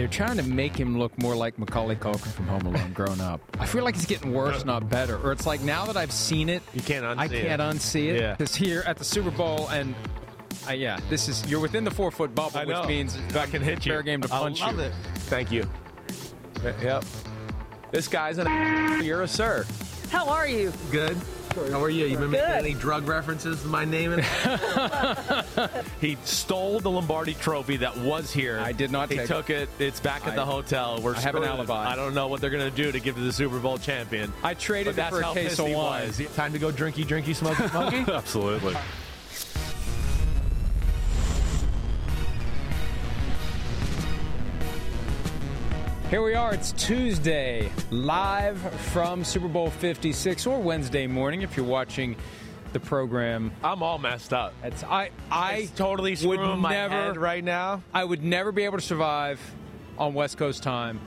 [0.00, 3.42] they're trying to make him look more like Macaulay Culkin from Home Alone grown up.
[3.58, 5.18] I feel like it's getting worse, not better.
[5.18, 7.64] Or it's like now that I've seen it, You can't unsee I can't it.
[7.64, 8.20] unsee it.
[8.22, 8.36] Yeah.
[8.38, 9.94] It's here at the Super Bowl, and
[10.66, 13.60] uh, yeah, this is you're within the four foot bubble, I which means I can
[13.60, 13.92] hit you.
[13.92, 14.90] fair game to punch I punch love you.
[14.90, 14.94] it.
[15.28, 15.68] Thank you.
[16.82, 17.04] Yep.
[17.90, 19.66] This guy's an you're a sir.
[20.08, 20.72] How are you?
[20.90, 21.18] Good.
[21.54, 22.06] How are you?
[22.06, 22.48] You remember Good.
[22.64, 24.12] any drug references to my name?
[24.12, 25.84] in it?
[26.00, 28.60] he stole the Lombardi trophy that was here.
[28.60, 29.68] I did not He take took it.
[29.78, 31.00] It's back at I- the hotel.
[31.02, 31.90] We're I have an alibi.
[31.90, 34.32] I don't know what they're gonna do to give to the Super Bowl champion.
[34.42, 36.06] I traded But it that's for a how case of wine.
[36.06, 36.20] was.
[36.36, 37.96] Time to go drinky, drinky, smoky, smoky.
[38.12, 38.76] Absolutely.
[46.10, 46.52] Here we are.
[46.52, 48.58] It's Tuesday, live
[48.90, 52.16] from Super Bowl 56, or Wednesday morning if you're watching
[52.72, 53.52] the program.
[53.62, 54.52] I'm all messed up.
[54.64, 57.82] It's I I It's totally would screwing my never head right now.
[57.94, 59.40] I would never be able to survive
[59.98, 60.98] on West Coast time.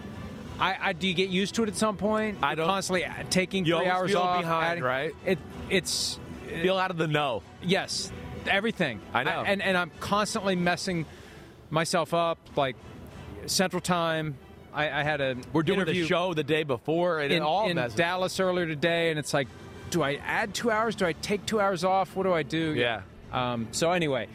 [0.57, 2.37] I, I do you get used to it at some point?
[2.41, 4.39] I don't- constantly taking three hours feel off.
[4.39, 5.13] behind, adding- right?
[5.25, 5.39] It
[5.69, 7.41] it's Feel out of the know.
[7.61, 8.09] yes,
[8.47, 9.01] everything.
[9.13, 9.43] I know.
[9.45, 11.05] and and I'm constantly messing
[11.69, 12.37] myself up.
[12.55, 12.77] Like
[13.47, 14.37] Central Time,
[14.73, 17.69] I, I had a We're doing the show the day before, and it in, all
[17.69, 17.95] in messes.
[17.97, 19.47] Dallas earlier today, and it's like,
[19.89, 20.95] do I add two hours?
[20.95, 22.15] Do I take two hours off?
[22.15, 22.73] What do I do?
[22.73, 23.01] Yeah.
[23.31, 24.27] Um, so anyway,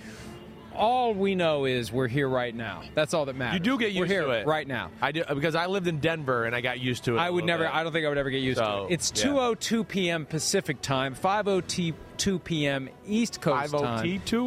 [0.75, 2.83] all we know is we're here right now.
[2.95, 3.55] That's all that matters.
[3.55, 4.91] You do get used we're here to it right now.
[5.03, 7.19] I do because I lived in Denver and I got used to it.
[7.19, 7.65] I would never.
[7.65, 7.75] bit.
[7.75, 8.95] I don't think I would ever get used So, to it.
[8.95, 9.31] It's yeah.
[9.31, 10.27] 2:02 p.m.
[10.27, 12.89] Pacific time, 5:02 p.m.
[13.07, 13.81] East Coast 5:02?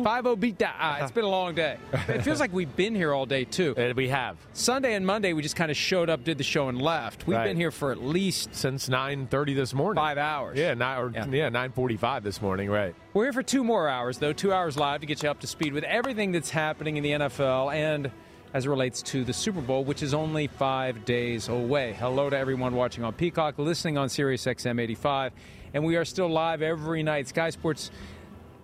[0.04, 0.24] time.
[0.24, 0.76] 50 beat that.
[0.80, 1.78] Ah, it's been a long day.
[2.08, 3.74] it feels like we've been here all day too.
[3.78, 6.68] And we have Sunday and Monday we just kind of showed up, did the show,
[6.70, 7.26] and left.
[7.26, 7.46] We've Right.
[7.46, 10.02] been here for at least since 9:30 this morning.
[10.02, 10.58] five hours.
[10.58, 11.26] Yeah, nine, or, Yeah.
[11.32, 11.50] yeah.
[11.50, 12.70] 9:45 this morning.
[12.70, 12.94] Right.
[13.14, 15.48] We're here for two more hours, though, two hours live to get you up to
[15.48, 18.12] speed with everything that's happening in the NFL and
[18.54, 21.94] as it relates to the Super Bowl, which is only five days away.
[21.98, 25.32] Hello to everyone watching on Peacock, listening on Sirius XM 85,
[25.74, 27.28] and we are still live every night.
[27.28, 27.92] Sky Sports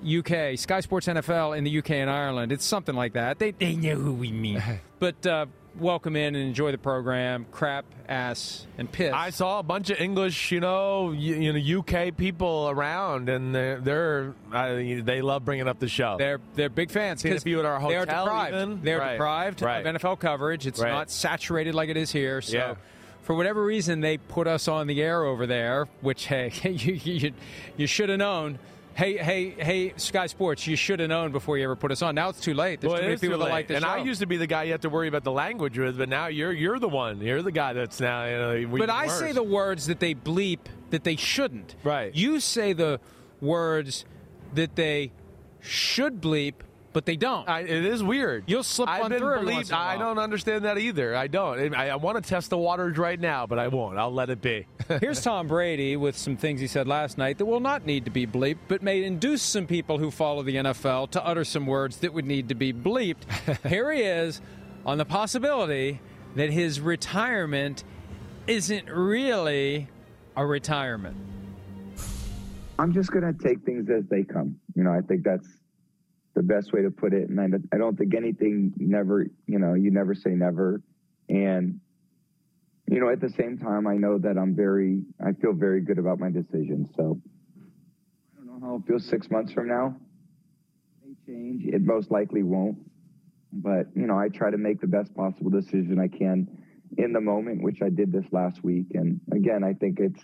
[0.06, 2.52] UK, Sky Sports NFL in the UK and Ireland.
[2.52, 3.40] It's something like that.
[3.40, 4.62] They, they know who we mean.
[5.00, 5.48] but uh,
[5.80, 7.48] welcome in and enjoy the program.
[7.52, 9.12] Crap, ass, and piss.
[9.12, 13.56] I saw a bunch of English, you know, you, you know, UK people around, and
[13.56, 16.16] they're, they're uh, they love bringing up the show.
[16.20, 17.22] They're they're big fans.
[17.22, 18.56] Seen a 'cause few at our They are deprived.
[18.56, 18.82] even.
[18.84, 19.14] They're Right.
[19.14, 19.86] deprived Right.
[19.86, 20.68] of NFL coverage.
[20.68, 20.92] It's Right.
[20.92, 22.42] not saturated like it is here.
[22.42, 22.76] So, Yeah.
[23.28, 25.90] For whatever reason, they put us on the air over there.
[26.00, 27.34] Which hey, you you,
[27.76, 28.58] you should have known.
[28.94, 32.16] Hey, hey, hey, Sky Sports, you should have known before you ever put us on.
[32.16, 32.80] Now it's too late.
[32.82, 33.92] There's Well, too many people too that like the and show.
[33.92, 36.08] I used to be the guy you have to worry about the language with, but
[36.08, 37.20] now you're you're the one.
[37.20, 38.24] You're the guy that's now.
[38.26, 40.60] You know, but I say the words that they bleep
[40.92, 41.76] that they shouldn't.
[41.84, 42.16] Right.
[42.16, 43.02] You say the
[43.42, 44.06] words
[44.54, 45.12] that they
[45.60, 46.54] should bleep,
[46.98, 47.48] but they don't.
[47.48, 48.46] I, it is weird.
[48.48, 50.16] You'll slip I've one been through every believed- once in a I while.
[50.16, 51.16] don't understand that either.
[51.16, 51.76] I don't.
[51.76, 54.00] I, I want to test the waters right now, but I won't.
[54.00, 54.66] I'll let it be.
[55.00, 58.10] Here's Tom Brady with some things he said last night that will not need to
[58.10, 61.98] be bleeped, but may induce some people who follow the NFL to utter some words
[61.98, 63.26] that would need to be bleeped.
[63.70, 64.42] Here he is
[64.84, 66.02] on the possibility
[66.34, 67.84] that his retirement
[68.48, 69.88] isn't really
[70.36, 71.16] a retirement.
[72.80, 74.56] I'm just going to take things as they come.
[74.76, 75.48] You know, I think that's
[76.38, 77.30] the best way to put it.
[77.30, 80.84] And I, I don't think anything never, you know, you never say never.
[81.30, 81.80] And,
[82.88, 85.98] you know, at the same time, I know that I'm very, I feel very good
[85.98, 86.88] about my decision.
[86.96, 87.20] So
[88.40, 89.98] I don't know how it feels six months from now.
[91.02, 91.66] It may change.
[91.66, 92.78] It most likely won't.
[93.52, 96.48] But, you know, I try to make the best possible decision I can
[97.00, 98.92] in the moment, which I did this last week.
[98.94, 100.22] And again, I think it's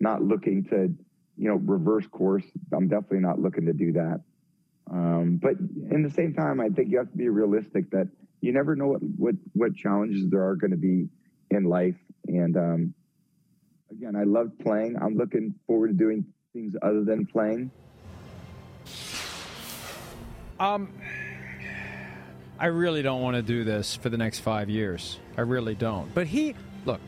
[0.00, 0.92] not looking to,
[1.36, 2.44] you know, reverse course.
[2.72, 4.22] I'm definitely not looking to do that.
[4.90, 5.54] Um, but
[5.90, 8.08] in the same time, I think you have to be realistic that
[8.40, 11.08] you never know what what, what challenges there are going to be
[11.50, 11.96] in life.
[12.26, 12.94] And um,
[13.90, 14.96] again, I love playing.
[15.00, 17.70] I'm looking forward to doing things other than playing.
[20.58, 20.92] Um,
[22.58, 25.18] I really don't want to do this for the next five years.
[25.36, 26.12] I really don't.
[26.14, 26.54] But he,
[26.84, 27.00] look,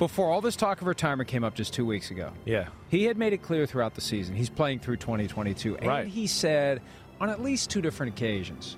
[0.00, 2.68] before all this talk of retirement came up just two weeks ago, yeah.
[2.88, 5.76] he had made it clear throughout the season he's playing through 2022.
[5.76, 6.06] And Right.
[6.08, 6.80] he said
[7.20, 8.76] on at least two different occasions,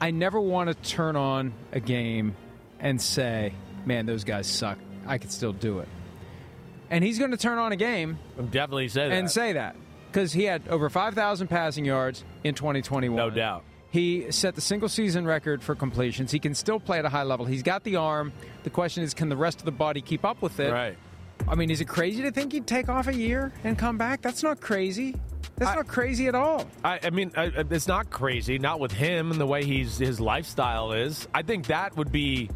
[0.00, 2.34] I never want to turn on a game
[2.80, 3.52] and say,
[3.84, 4.78] man, those guys suck.
[5.06, 5.88] I could still do it.
[6.90, 8.18] And he's going to turn on a game
[8.50, 9.14] Definitely say that.
[9.14, 9.76] and say that
[10.10, 13.16] because he had over 5,000 passing yards in 2021.
[13.16, 13.62] No doubt.
[13.94, 16.32] He set the single season record for completions.
[16.32, 17.46] He can still play at a high level.
[17.46, 18.32] He's got the arm.
[18.64, 20.72] The question is, can the rest of the body keep up with it?
[20.72, 20.96] Right.
[21.46, 24.20] I mean, is it crazy to think he'd take off a year and come back?
[24.20, 25.14] That's not crazy.
[25.54, 26.68] That's I- not crazy at all.
[26.82, 30.18] I, I mean, I, it's not crazy, not with him and the way he's his
[30.18, 31.28] lifestyle is.
[31.32, 32.50] I think that would be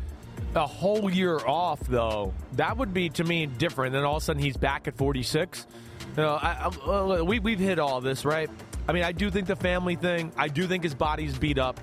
[0.57, 2.35] a whole year off, though.
[2.55, 3.93] That would be to me different.
[3.93, 5.69] Then all of a sudden he's back at 46.
[6.17, 8.51] You know, we we've hit all this, right?
[8.89, 10.33] I mean, I do think the family thing.
[10.37, 11.79] I do think his body's beat up.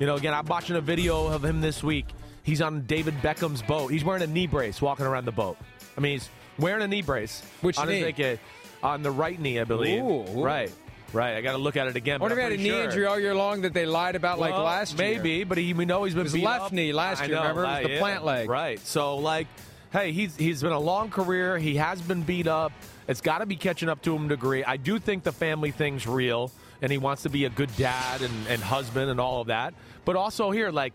[0.00, 2.06] You know, again, I'm watching a video of him this week.
[2.42, 3.88] He's on David Beckham's boat.
[3.88, 5.58] He's wearing a knee brace walking around the boat.
[5.96, 7.42] I mean, he's wearing a knee brace.
[7.60, 8.38] Which on his, knee?
[8.82, 10.02] uh, on the right knee, I believe.
[10.02, 10.44] Ooh, ooh.
[10.44, 10.72] Right.
[11.12, 11.36] Right.
[11.36, 12.20] I got to look at it again.
[12.20, 14.16] I wonder if he had a knee pretty injury all year long that they lied
[14.16, 15.16] about like last year.
[15.16, 16.72] maybe, but he, we know he's been was beat left up.
[16.72, 17.64] knee last I year, know, remember?
[17.64, 17.98] It was the yeah.
[18.00, 18.48] plant leg.
[18.48, 18.78] Right.
[18.80, 19.46] So like,
[19.92, 21.58] hey, he's he's been a long career.
[21.58, 22.72] He has been beat up.
[23.08, 24.64] It's got to be catching up to him to a degree.
[24.64, 26.50] I do think the family thing's real,
[26.82, 29.74] and he wants to be a good dad and, and husband and all of that.
[30.04, 30.92] But also here, like,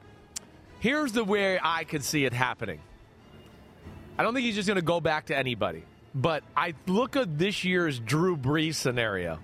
[0.80, 2.80] here's the way I could see it happening.
[4.18, 5.84] I don't think he's just going to go back to anybody.
[6.14, 9.40] But I look at this year's Drew Brees scenario,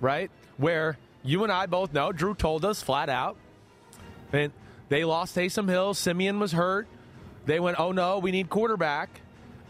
[0.00, 0.30] right?
[0.58, 3.36] Where you and I both know, Drew told us flat out,
[4.32, 4.52] and
[4.90, 5.94] they lost Taysom Hill.
[5.94, 6.86] Simeon was hurt.
[7.46, 9.22] They went, oh no, we need quarterback.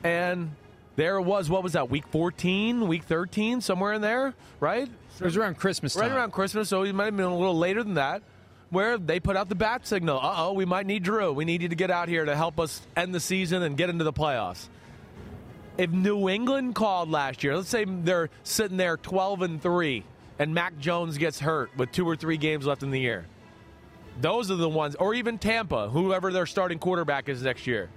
[0.03, 0.57] And
[0.97, 4.89] there it was, what was that, week 14, week 13, somewhere in there, right?
[5.19, 6.03] It was around Christmas time.
[6.03, 8.23] Right around Christmas, so he might have been a little later than that,
[8.71, 10.19] where they put out the bat signal.
[10.19, 11.33] Uh oh, we might need Drew.
[11.33, 13.91] We need you to get out here to help us end the season and get
[13.91, 14.69] into the playoffs.
[15.79, 20.05] If New England called last year, let's say they're sitting there 12 and 3,
[20.39, 23.27] and Mac Jones gets hurt with two or three games left in the year.
[24.21, 27.89] Those are the ones, or even Tampa, whoever their starting quarterback is next year.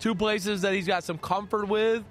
[0.00, 2.02] Two places that he's got some comfort with,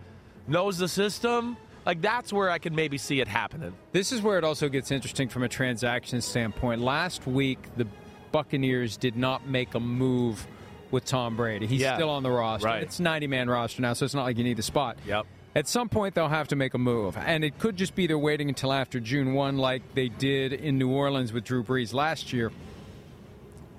[0.50, 1.57] knows the system.
[1.86, 3.74] Like, that's where I can maybe see it happening.
[3.94, 6.81] This is where it also gets interesting from a transaction standpoint.
[6.81, 7.88] Last week, the
[8.31, 10.45] Buccaneers did not make a move
[10.92, 11.66] with Tom Brady.
[11.68, 11.95] He's Yeah.
[11.95, 12.68] still on the roster.
[12.68, 12.83] Right.
[12.83, 14.97] It's 90 man roster now, so it's not like you need the spot.
[15.07, 15.26] Yep.
[15.56, 17.18] At some point, they'll have to make a move.
[17.18, 20.78] And it could just be they're waiting until after June 1, like they did in
[20.78, 22.52] New Orleans with Drew Brees last year,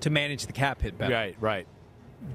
[0.01, 1.13] to manage the cap hit better.
[1.13, 1.67] Right, right.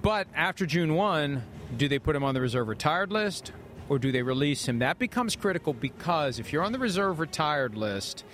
[0.00, 1.42] But after June 1,
[1.76, 3.52] do they put him on the reserve retired list
[3.88, 4.80] or do they release him?
[4.80, 8.24] That becomes critical because if you're on the reserve retired list,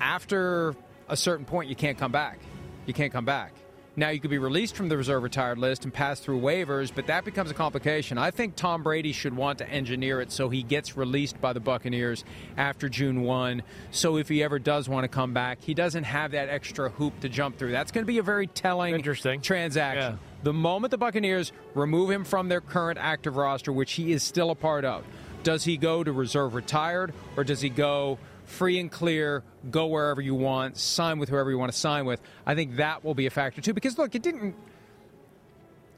[0.00, 0.74] after
[1.08, 2.38] a certain point, you can't come back.
[2.86, 3.52] You can't come back.
[3.96, 7.06] Now, you could be released from the reserve retired list and pass through waivers, but
[7.06, 8.18] that becomes a complication.
[8.18, 11.60] I think Tom Brady should want to engineer it so he gets released by the
[11.60, 12.24] Buccaneers
[12.56, 13.62] after June 1.
[13.92, 17.20] So if he ever does want to come back, he doesn't have that extra hoop
[17.20, 17.70] to jump through.
[17.70, 19.40] That's going to be a very telling Interesting.
[19.40, 20.14] transaction.
[20.14, 20.33] Yeah.
[20.44, 24.50] The moment the Buccaneers remove him from their current active roster, which he is still
[24.50, 25.04] a part of,
[25.42, 30.20] does he go to reserve retired or does he go free and clear, go wherever
[30.20, 32.20] you want, sign with whoever you want to sign with?
[32.46, 33.72] I think that will be a factor too.
[33.72, 34.54] Because look, it didn't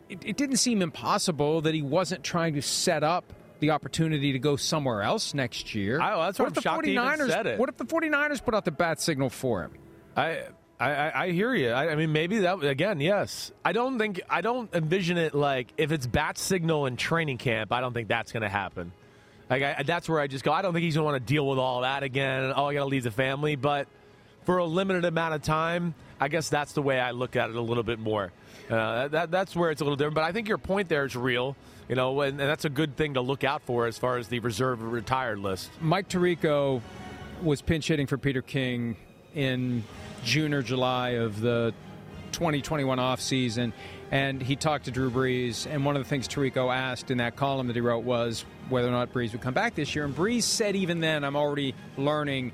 [0.09, 4.38] it, it didn't seem impossible that he wasn't trying to set up the opportunity to
[4.38, 6.00] go somewhere else next year.
[6.00, 7.59] I- that's what I'm if the shocked he even 49ers said it.
[7.59, 9.73] What if the 49ers put out the bat signal for him?
[10.17, 10.45] I
[10.78, 11.71] I, I, I hear you.
[11.71, 13.00] I, I mean, maybe that again.
[13.00, 17.38] Yes, I don't think I don't envision it like if it's bat signal in training
[17.38, 17.73] camp.
[17.73, 18.92] I don't think that's going to happen.
[19.49, 20.52] Like I, that's where I just go.
[20.52, 22.52] I don't think he's going to want to deal with all that again.
[22.54, 23.88] Oh, I got to leave the family, but
[24.45, 27.56] for a limited amount of time, I guess that's the way I look at it
[27.56, 28.33] a little bit more.
[28.68, 30.16] Uh, that, that's where it's a little different.
[30.16, 31.56] But I think your point there is real.
[31.88, 34.26] You know, and, and that's a good thing to look out for as far as
[34.26, 35.71] the reserve retired list.
[35.80, 36.83] Mike Tirico
[37.42, 38.97] was pinch hitting for Peter King
[39.37, 39.85] in
[40.26, 41.73] June or July of the
[42.33, 43.73] 2021 offseason,
[44.11, 45.66] and he talked to Drew Brees.
[45.73, 48.88] And one of the things Tirico asked in that column that he wrote was whether
[48.88, 50.04] or not Brees would come back this year.
[50.04, 52.52] And Brees said, even then, I'm already learning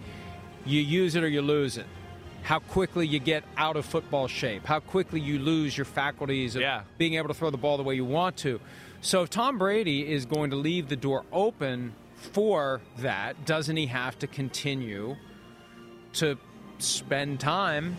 [0.67, 1.87] you use it or you lose it.
[2.43, 6.63] How quickly you get out of football shape, how quickly you lose your faculties of
[6.63, 6.83] Yeah.
[6.99, 8.61] being able to throw the ball the way you want to.
[9.01, 13.87] So if Tom Brady is going to leave the door open for that, doesn't he
[13.87, 15.17] have to continue
[16.15, 16.37] to
[16.83, 17.97] spend time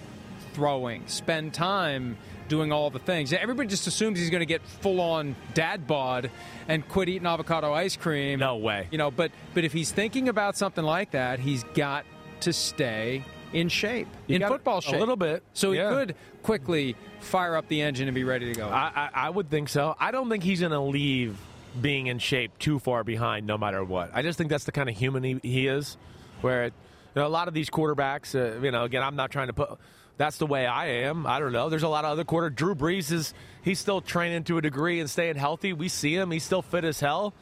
[0.54, 3.34] throwing, spend time doing all the things?
[3.34, 6.30] Everybody just assumes he's going to get full on dad bod
[6.68, 8.40] and quit eating avocado ice cream.
[8.40, 8.88] No way.
[8.92, 12.06] You know, but but if he's thinking about something like that, he's got
[12.42, 13.24] to stay
[13.54, 15.90] in shape, You in football a little bit, So he yeah.
[15.90, 18.68] could quickly fire up the engine and be ready to go.
[18.68, 19.96] I, I, I would think so.
[20.00, 21.38] I don't think he's going to leave
[21.80, 24.12] being in shape too far behind, no matter what.
[24.14, 25.98] I just think that's the kind of human he, he is.
[26.42, 26.72] Where
[27.16, 29.54] you know, a lot of these quarterbacks, uh, you know, again, I'm not trying to
[29.54, 29.78] put.
[30.18, 31.26] That's the way I am.
[31.26, 31.70] I don't know.
[31.70, 32.50] There's a lot of other quarter.
[32.50, 35.74] Drew Brees is he's still training to a degree and staying healthy.
[35.74, 36.30] We see him.
[36.32, 37.34] He's still fit as hell.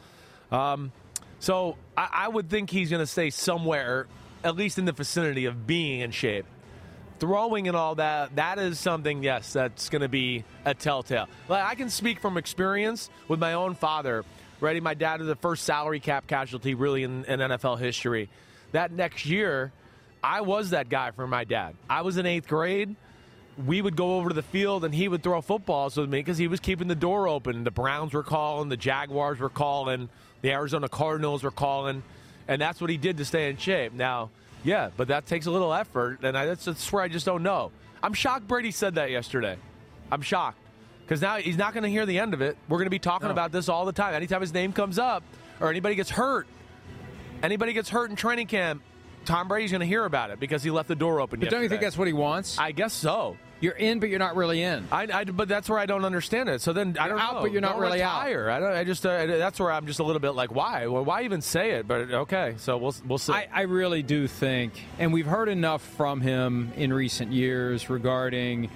[0.52, 0.92] Um,
[1.40, 4.08] so I, I would think he's going to stay somewhere,
[4.44, 6.46] at least in the vicinity of being in shape
[7.22, 11.64] throwing and all that that is something yes that's going to be a telltale like
[11.64, 14.26] i can speak from experience with my own father
[14.60, 18.28] right my dad is the first salary cap casualty really in, in nfl history
[18.72, 19.72] that next year
[20.24, 22.96] i was that guy for my dad i was in eighth grade
[23.66, 26.38] we would go over to the field and he would throw footballs with me because
[26.38, 27.64] he was keeping the door open.
[27.64, 30.10] The Browns were calling, the Jaguars were calling,
[30.42, 32.04] the Arizona Cardinals were calling,
[32.48, 33.94] and that's what he did to stay in shape.
[33.94, 34.30] Now,
[34.64, 37.44] yeah, but that takes a little effort, and I, that's, that's where I just don't
[37.44, 37.72] know.
[38.02, 39.58] I'm shocked Brady said that yesterday.
[40.12, 40.58] I'm shocked
[41.04, 42.58] because now he's not going to hear the end of it.
[42.68, 44.14] We're going to be talking about this all the time.
[44.14, 45.24] Anytime his name comes up
[45.60, 46.48] or anybody gets hurt,
[47.44, 48.82] anybody gets hurt in training camp,
[49.26, 51.40] Tom Brady's going to hear about it because he left the door open.
[51.40, 52.58] but don't you think that's what he wants?
[52.58, 53.38] I guess so.
[53.60, 54.88] you're in, but you're not really in.
[54.92, 56.62] I, I- but that's where I don't understand it.
[56.62, 57.42] So then I You're don't out, know.
[57.42, 58.26] but you're not Don't really out.
[58.26, 58.50] retire.
[58.50, 58.74] I don't.
[58.74, 60.88] I just uh, that's where I'm just a little bit like, why?
[60.88, 61.88] Well, why even say it?
[61.88, 63.32] But okay, so we'll we'll see.
[63.34, 68.72] I, I really do think, and we've heard enough from him in recent years regarding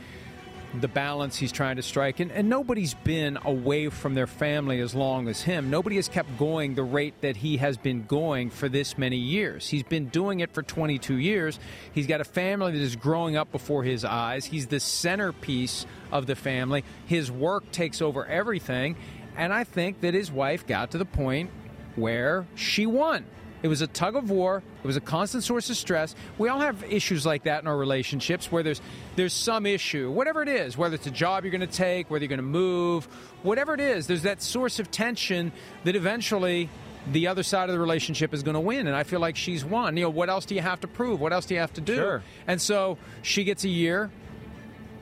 [0.81, 2.19] the balance he's trying to strike.
[2.19, 5.69] And, and nobody's been away from their family as long as him.
[5.69, 9.69] Nobody has kept going the rate that he has been going for this many years.
[9.69, 11.59] He's been doing it for 22 years.
[11.91, 14.45] He's got a family that is growing up before his eyes.
[14.45, 16.83] He's the centerpiece of the family.
[17.05, 18.95] His work takes over everything.
[19.37, 21.51] And I think that his wife got to the point
[21.95, 23.25] where she won.
[23.65, 24.61] It was a tug of war.
[24.83, 26.13] It was a constant source of stress.
[26.37, 28.79] We all have issues like that in our relationships where there's
[29.15, 32.23] there's some issue, whatever it is, whether it's a job you're going to take, whether
[32.23, 33.05] you're going to move,
[33.41, 35.51] whatever it is, there's that source of tension
[35.83, 36.69] that eventually
[37.11, 39.65] the other side of the relationship is going to win and I feel like she's
[39.65, 39.97] won.
[39.97, 41.19] You know, what else do you have to prove?
[41.19, 41.95] What else do you have to do?
[41.95, 42.23] Sure.
[42.45, 44.11] And so she gets a year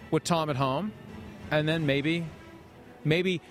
[0.10, 0.94] with Tom at home
[1.52, 2.26] and then maybe
[3.04, 3.42] maybe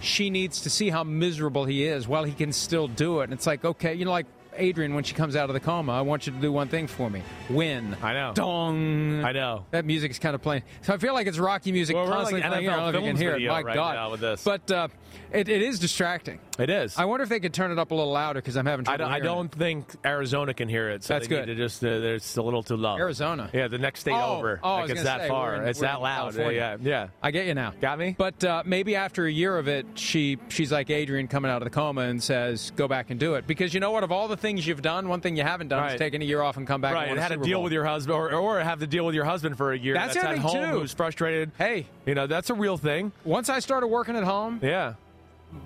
[0.00, 3.24] she needs to see how miserable he is while he can still do it.
[3.24, 5.92] And it's like, okay, you know, like Adrian when she comes out of the coma,
[5.92, 7.96] I want you to do one thing for me: win.
[8.02, 8.32] I know.
[8.34, 9.24] Dong.
[9.24, 9.64] I know.
[9.70, 10.62] That music is kind of playing.
[10.82, 12.68] So I feel like it's Rocky music Well, we're like constantly playing.
[12.68, 13.46] I don't know if you can hear it.
[13.48, 14.10] My right God.
[14.12, 14.44] with this.
[14.44, 14.88] But uh,
[15.32, 16.38] it, it is distracting.
[16.58, 16.96] it is.
[16.96, 18.96] I wonder if they could turn it up a little louder because I'm having I
[18.96, 19.04] trouble.
[19.12, 21.04] don't, I don't think Arizona can hear it.
[21.04, 21.46] So That's they good.
[21.48, 22.96] Need to just uh, it's a little too low.
[22.96, 23.50] Arizona.
[23.52, 24.60] Yeah, the next state Oh, over.
[24.62, 25.56] oh, I like it's that say, far.
[25.56, 26.32] in- it's that loud.
[26.34, 26.78] California.
[26.82, 27.08] Yeah, yeah.
[27.22, 27.72] I get you now.
[27.80, 28.14] Got me?
[28.16, 31.64] But uh, maybe after a year of it, she she's like Adrian coming out of
[31.66, 34.04] the coma and says, "Go back and do it." Because you know what?
[34.04, 35.98] Of all the things you've done, one thing you haven't done is Right.
[35.98, 36.94] taken a year off and come back.
[36.94, 37.64] Right, and, and had to deal Bowl.
[37.64, 39.94] with your husband, or, or have to deal with your husband for a year.
[39.94, 40.78] That's at happening, home, too.
[40.80, 41.50] who's frustrated.
[41.58, 41.86] Hey.
[42.06, 43.10] you know that's a real thing.
[43.24, 44.94] Once I started working at home, Yeah,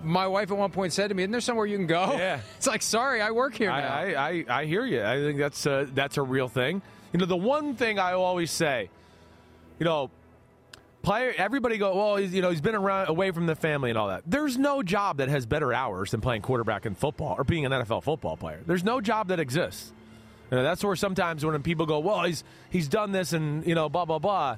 [0.02, 2.40] my wife at one point said to me, "Isn't there somewhere you can go?" Yeah.
[2.56, 3.76] It's like, sorry, I work here now.
[3.76, 5.02] I, I, I, I hear you.
[5.04, 6.80] I think that's a, that's a real thing.
[7.12, 8.90] You know, the one thing I always say,
[9.78, 10.10] you know,
[11.08, 11.34] player.
[11.38, 14.08] Everybody go, well, he's, you know, he's been around away from the family and all
[14.08, 14.24] that.
[14.26, 17.72] There's no job that has better hours than playing quarterback in football or being an
[17.72, 18.60] NFL football player.
[18.66, 19.90] There's no job that exists.
[20.50, 23.74] You know, that's where sometimes when people go, well, he's he's done this and you
[23.74, 24.56] know, blah blah blah.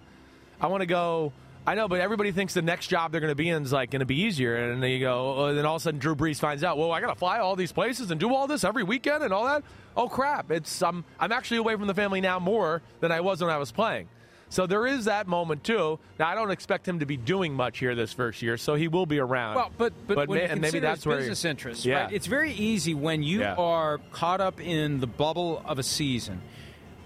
[0.60, 1.32] I want to go.
[1.66, 3.90] I know, but everybody thinks the next job they're going to be in is like
[3.90, 6.00] going to be easier, and then you go, oh, and then all of a sudden
[6.00, 8.46] Drew Brees finds out, well, I got to fly all these places and do all
[8.46, 9.62] this every weekend and all that.
[9.96, 10.50] Oh crap!
[10.50, 13.58] It's I'm I'm actually away from the family now more than I was when I
[13.58, 14.08] was playing.
[14.50, 15.98] So there is that moment too.
[16.18, 18.88] Now I don't expect him to be doing much here this first year, so he
[18.88, 19.54] will be around.
[19.54, 22.04] Well, but but, may- and maybe that's where business interests, Yeah.
[22.04, 22.12] right?
[22.12, 23.54] It's very easy when you Yeah.
[23.54, 26.42] are caught up in the bubble of a season.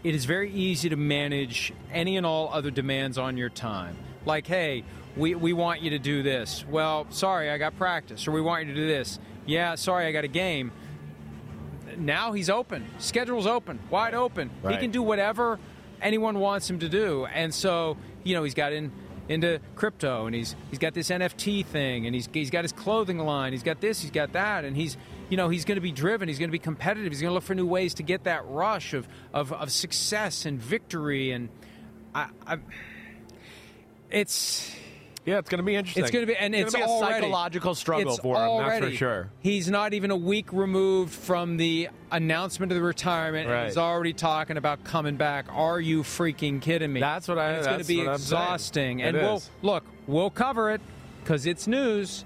[0.02, 3.96] It is very easy to manage any and all other demands on your time.
[4.24, 4.84] Like, hey,
[5.16, 6.64] we, we want you to do this.
[6.70, 8.26] Well, sorry, I got practice.
[8.26, 9.18] Or we want you to do this.
[9.46, 10.72] Yeah, sorry, I got a game.
[11.98, 12.84] Now he's open.
[12.98, 14.50] Schedule's open, wide open.
[14.68, 15.58] He can do whatever
[16.00, 17.26] anyone wants him to do.
[17.26, 18.92] And so, you know, he's got in
[19.26, 23.18] into crypto and he's he's got this NFT thing and he's he's got his clothing
[23.18, 24.96] line, he's got this, he's got that, and he's
[25.30, 27.34] you know, he's going to be driven, he's going to be competitive, he's going to
[27.34, 31.48] look for new ways to get that rush of of, of success and victory and
[32.14, 32.58] I, I
[34.10, 34.74] it's
[35.24, 36.02] yeah, it's going to be interesting.
[36.02, 38.42] it's going to be, and gonna it's be a already, psychological struggle it's for him.
[38.42, 39.30] Already, That's for sure.
[39.40, 43.56] He's not even a week removed from the announcement of the retirement, Right.
[43.60, 45.46] and he's already talking about coming back.
[45.50, 47.00] Are you freaking kidding me?
[47.00, 48.42] That's what I- And it's going to be what I'm saying.
[48.42, 49.84] exhausting, and we'll look.
[50.06, 50.80] We'll cover it
[51.22, 52.24] because it's news.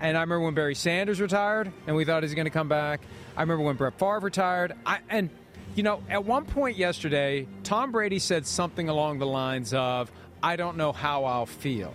[0.00, 2.68] And I remember when Barry Sanders retired, and we thought he was going to come
[2.68, 3.00] back.
[3.36, 4.72] I remember when Brett Favre retired.
[4.86, 5.28] I and
[5.74, 10.10] you know, at one point yesterday, Tom Brady said something along the lines of,
[10.42, 11.92] "I don't know how I'll feel."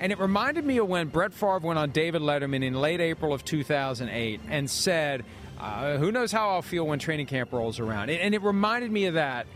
[0.00, 3.32] And it reminded me of when Brett Favre went on David Letterman in late April
[3.32, 5.24] of 2008 and said,
[5.58, 8.10] uh, Who knows how I'll feel when training camp rolls around?
[8.10, 9.46] And it reminded me of that.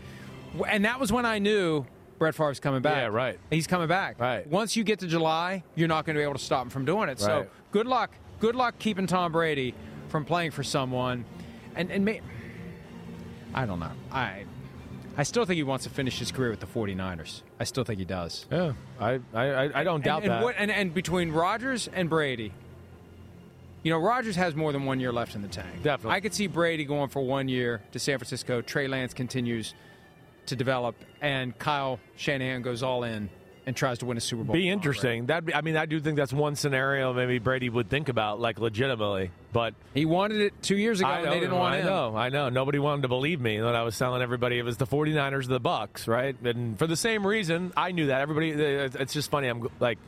[0.67, 1.85] And that was when I knew
[2.17, 2.97] Brett Favre's coming back.
[2.97, 3.39] Yeah, right.
[3.49, 4.19] He's coming back.
[4.19, 4.45] Right.
[4.47, 6.85] Once you get to July, you're not going to be able to stop him from
[6.85, 7.19] doing it.
[7.19, 8.11] So good luck.
[8.39, 9.75] Good luck keeping Tom Brady
[10.09, 11.25] from playing for someone.
[11.75, 12.21] And, and may,
[13.53, 13.91] I don't know.
[14.11, 14.45] I.
[15.17, 17.41] I still think he wants to finish his career with the 49ers.
[17.59, 18.45] I still think he does.
[18.51, 20.43] Yeah, I, I, I don't doubt and, and that.
[20.43, 22.53] What, and, and between Rodgers and Brady,
[23.83, 25.83] you know, Rodgers has more than one year left in the tank.
[25.83, 26.15] Definitely.
[26.15, 28.61] I could see Brady going for one year to San Francisco.
[28.61, 29.73] Trey Lance continues
[30.45, 33.29] to develop, and Kyle Shanahan goes all in
[33.65, 34.53] and tries to win a Super Bowl.
[34.53, 35.27] be interesting.
[35.27, 38.59] That I mean, I do think that's one scenario maybe Brady would think about, like
[38.59, 39.31] legitimately.
[39.53, 41.79] But He wanted it two years ago, I and they didn't want it.
[41.79, 42.49] I know, I know.
[42.49, 45.59] Nobody wanted to believe me that I was telling everybody it was the 49ers, the
[45.59, 46.35] Bucs, right?
[46.43, 48.21] And for the same reason, I knew that.
[48.21, 49.47] Everybody, it's just funny.
[49.47, 49.99] I'm like,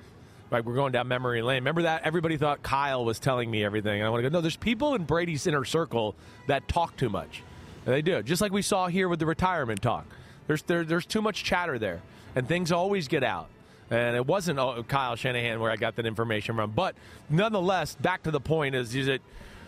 [0.49, 1.57] like we're going down memory lane.
[1.57, 4.33] Remember that everybody thought Kyle was telling me everything, and I want to go.
[4.33, 6.15] No, there's people in Brady's inner circle
[6.47, 7.43] that talk too much.
[7.85, 10.05] And they do, just like we saw here with the retirement talk.
[10.47, 12.01] There's there, there's too much chatter there,
[12.35, 13.49] and things always get out.
[13.89, 16.71] And it wasn't oh, Kyle Shanahan where I got that information from.
[16.71, 16.95] But
[17.29, 19.21] nonetheless, back to the point is, is that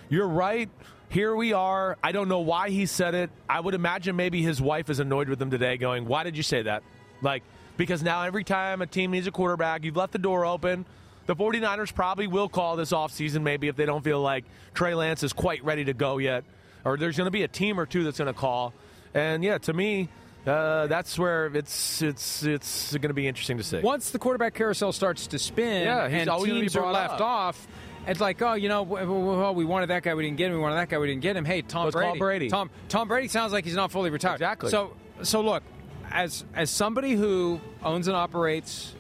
[0.10, 0.70] you're right.
[1.10, 1.98] Here we are.
[2.04, 3.30] I don't know why he said it.
[3.48, 6.44] I would imagine maybe his wife is annoyed with him today, going, Why did you
[6.44, 6.84] say that?
[7.22, 7.44] Like,
[7.78, 10.86] because now every time a team needs a quarterback, you've left the door open.
[11.28, 15.24] The 49ers probably will call this offseason, maybe if they don't feel like Trey Lance
[15.24, 16.44] is quite ready to go yet.
[16.84, 18.74] Or there's going to be a team or two that's going to call.
[19.14, 20.10] And yeah, to me,
[20.46, 23.80] uh, that's where it's it's it's going to be interesting to see.
[23.80, 27.22] Once the quarterback carousel starts to spin Yeah, and teams are left up.
[27.22, 27.68] off,
[28.08, 30.54] it's like, oh, you know, well, we wanted that guy, we didn't get him.
[30.54, 31.46] We wanted that guy, we didn't get him.
[31.46, 32.20] Hey, Tom Let's Brady.
[32.20, 32.50] Brady.
[32.50, 34.36] Tom Tom Brady sounds like he's not fully retired.
[34.36, 34.70] Exactly.
[34.70, 35.64] So so look,
[36.12, 38.94] as as somebody who owns and operates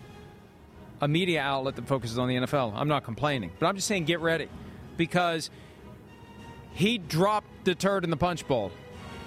[1.01, 4.05] a media outlet that focuses on the NFL, I'm not complaining, but I'm just saying
[4.05, 4.47] get ready
[4.97, 5.49] because
[6.73, 8.71] he dropped the turd in the punch bowl.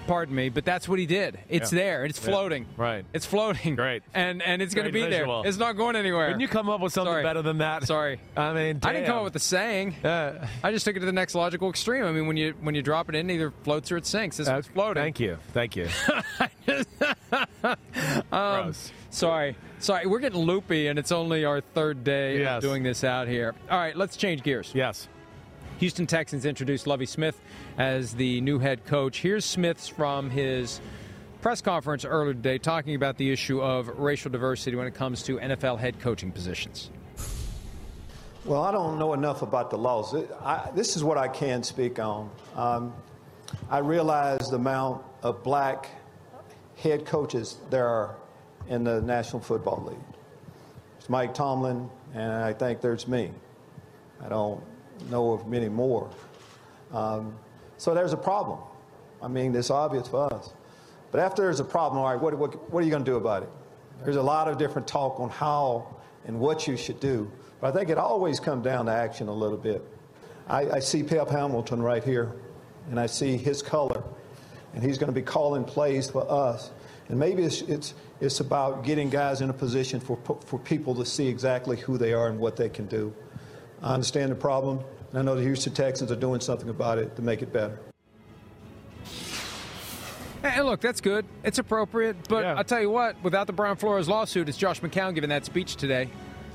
[0.09, 1.39] Pardon me, but that's what he did.
[1.49, 1.79] It's Yeah.
[1.79, 2.05] there.
[2.05, 2.31] It's Yeah.
[2.31, 2.65] floating.
[2.77, 3.05] Right.
[3.13, 3.75] It's floating.
[3.75, 4.01] Great.
[4.13, 5.43] And and it's going to be visual.
[5.43, 5.49] there.
[5.49, 6.25] It's not going anywhere.
[6.27, 7.23] Couldn't you come up with something Sorry.
[7.23, 7.83] better than that?
[7.85, 8.19] Sorry.
[8.35, 9.95] I mean, I didn't come up with the saying.
[10.03, 12.05] Uh, I just took it to the next logical extreme.
[12.05, 14.37] I mean, when you when you drop it in, it either floats or it sinks.
[14.37, 15.03] This one's floating.
[15.03, 15.37] Thank you.
[15.53, 15.87] Thank you.
[17.63, 18.91] Um, Gross.
[19.09, 20.05] Sorry, sorry.
[20.07, 22.57] We're getting loopy, and it's only our third day Yes.
[22.57, 23.53] of doing this out here.
[23.69, 24.71] All right, let's change gears.
[24.73, 25.07] Yes.
[25.79, 27.39] Houston Texans introduced Lovie Smith
[27.77, 29.21] as the new head coach.
[29.21, 30.81] Here's Smith's from his
[31.41, 35.37] press conference earlier today talking about the issue of racial diversity when it comes to
[35.37, 36.91] NFL head coaching positions.
[38.43, 40.13] Well, I don't know enough about the laws.
[40.41, 42.29] I, this is what I can speak on.
[42.57, 42.93] Um,
[43.69, 45.87] I realize the amount of black
[46.75, 48.17] head coaches there are
[48.67, 50.17] in the National Football League.
[50.97, 53.31] It's Mike Tomlin, and I think there's me.
[54.21, 54.61] I don't
[55.09, 56.09] know of many more.
[56.91, 57.35] Um,
[57.77, 58.59] so there's a problem.
[59.21, 60.53] I mean, it's obvious for us.
[61.11, 63.17] But after there's a problem, all right, what, what, what are you going to do
[63.17, 63.49] about it?
[64.03, 67.29] There's a lot of different talk on how and what you should do.
[67.59, 69.83] But I think it always comes down to action a little bit.
[70.47, 72.31] I, I see Pep Hamilton right here,
[72.89, 74.03] and I see his color,
[74.73, 76.71] and he's going to be calling plays for us.
[77.09, 81.05] And maybe it's, it's, it's about getting guys in a position for, for people to
[81.05, 83.13] see exactly who they are and what they can do.
[83.81, 84.79] I understand the problem,
[85.11, 87.79] and I know the Houston Texans are doing something about it to make it better.
[90.43, 91.25] And And look, that's good.
[91.43, 92.15] It's appropriate.
[92.29, 92.55] But Yeah.
[92.55, 95.75] I'll tell you what, without the Brian Flores lawsuit, it's Josh McCown giving that speech
[95.75, 96.09] today.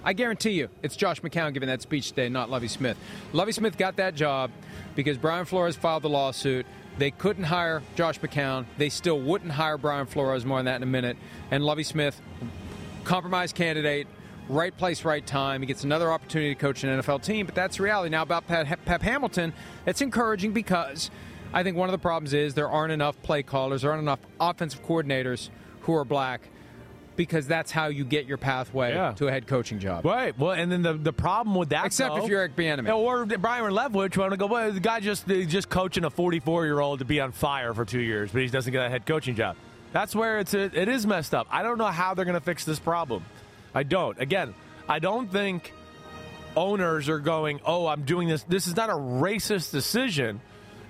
[0.06, 2.96] I guarantee you, it's Josh McCown giving that speech today, not Lovie Smith.
[3.32, 4.50] Lovie Smith got that job
[4.94, 6.66] because Brian Flores filed the lawsuit.
[6.98, 8.66] They couldn't hire Josh McCown.
[8.78, 10.44] They still wouldn't hire Brian Flores.
[10.44, 11.16] More on that in a minute.
[11.50, 12.20] And Lovie Smith,
[13.04, 14.06] compromise candidate,
[14.48, 15.60] right place, right time.
[15.62, 18.10] He gets another opportunity to coach an NFL team, but that's reality.
[18.10, 19.52] Now, about Pep, Pep Hamilton,
[19.86, 21.10] it's encouraging because
[21.52, 24.20] I think one of the problems is there aren't enough play callers, there aren't enough
[24.40, 25.48] offensive coordinators
[25.82, 26.48] who are black
[27.16, 29.12] because that's how you get your pathway Yeah.
[29.12, 30.04] to a head coaching job.
[30.04, 30.36] Right.
[30.36, 32.92] Well, and then the, the problem with that, Except though- if you're Eric Bieniemy.
[32.92, 34.46] or Byron Leftwich, want to go.
[34.46, 37.84] Well, the guy just just coaching a 44 year old to be on fire for
[37.84, 39.56] two years, but he doesn't get a head coaching job.
[39.92, 41.46] That's where it's it is messed up.
[41.52, 43.24] I don't know how they're going to fix this problem.
[43.74, 44.18] I don't.
[44.20, 44.54] Again,
[44.88, 45.72] I don't think
[46.56, 47.60] owners are going.
[47.64, 48.42] Oh, I'm doing this.
[48.44, 50.40] This is not a racist decision.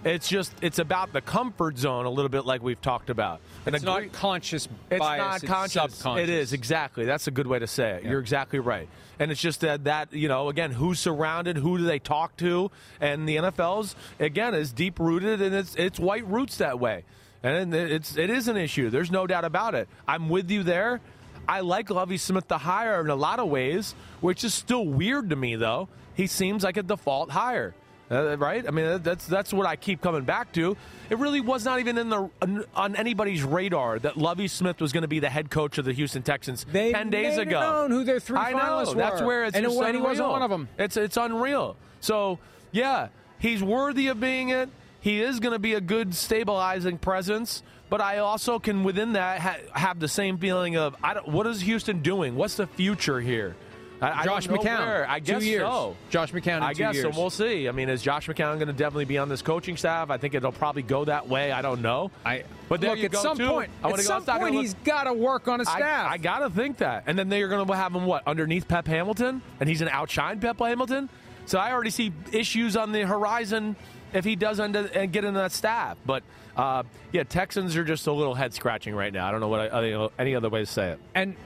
[0.04, 3.40] It's just it's about the comfort zone a little bit, like we've talked about.
[3.64, 5.18] And It's agree- not conscious it's bias.
[5.18, 5.94] not it's conscious.
[5.94, 6.22] subconscious.
[6.24, 7.06] It is exactly.
[7.06, 8.04] That's a good way to say it.
[8.04, 8.86] You're exactly right.
[9.18, 12.70] And it's just that that you know again who's surrounded, who do they talk to,
[13.00, 17.04] and the NFL's again is deep rooted and it's it's white roots that way,
[17.42, 18.90] and it's it is an issue.
[18.90, 19.88] There's no doubt about it.
[20.06, 21.00] I'm with you there.
[21.48, 25.30] I like Lovie Smith the hire in a lot of ways, which is still weird
[25.30, 25.88] to me though.
[26.14, 27.74] He seems like a default hire.
[28.10, 28.66] Uh, right?
[28.68, 30.76] I mean, that's that's what I keep coming back to.
[31.08, 34.92] It really was not even in the on, on anybody's radar that Lovie Smith was
[34.92, 37.60] going to be the head coach of the Houston Texans They ten days ago.
[37.60, 38.58] known who their three I know.
[38.58, 40.68] finalists That's where it's And it and he wasn't one of 'em.
[40.78, 41.76] It's it's unreal.
[42.00, 42.38] So
[42.72, 44.68] yeah, he's worthy of being it.
[45.00, 47.62] He is going to be a good stabilizing presence.
[47.90, 51.46] But I also can within that ha- have the same feeling of I don't, what
[51.46, 52.34] is Houston doing?
[52.34, 53.54] What's the future here?
[54.00, 54.78] I, I Josh don't McCown.
[54.80, 55.08] where.
[55.08, 55.62] I two guess years.
[55.62, 55.96] so.
[56.10, 57.14] Josh McCown in I two guess years.
[57.14, 57.20] so.
[57.20, 57.68] We'll see.
[57.68, 60.10] I mean, is Josh McCown going to definitely be on this coaching staff?
[60.10, 61.52] I think it'll probably go that way.
[61.52, 62.10] I don't know.
[62.26, 63.48] I, but there look, you at go, some too.
[63.48, 66.08] point, I at go- some point, he's got to work on a staff.
[66.10, 67.04] I, I gotta think that.
[67.06, 69.96] And then they're going to have him what underneath Pep Hamilton, and he's going to
[69.96, 71.08] outshine Pep Hamilton.
[71.46, 73.76] So I already see issues on the horizon
[74.12, 75.96] if he does end and get into that staff.
[76.04, 76.22] But
[76.56, 79.26] uh, yeah, Texans are just a little head scratching right now.
[79.26, 81.00] I don't know what I, any other way to say it.
[81.14, 81.36] And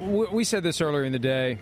[0.00, 1.58] we said this earlier in the day,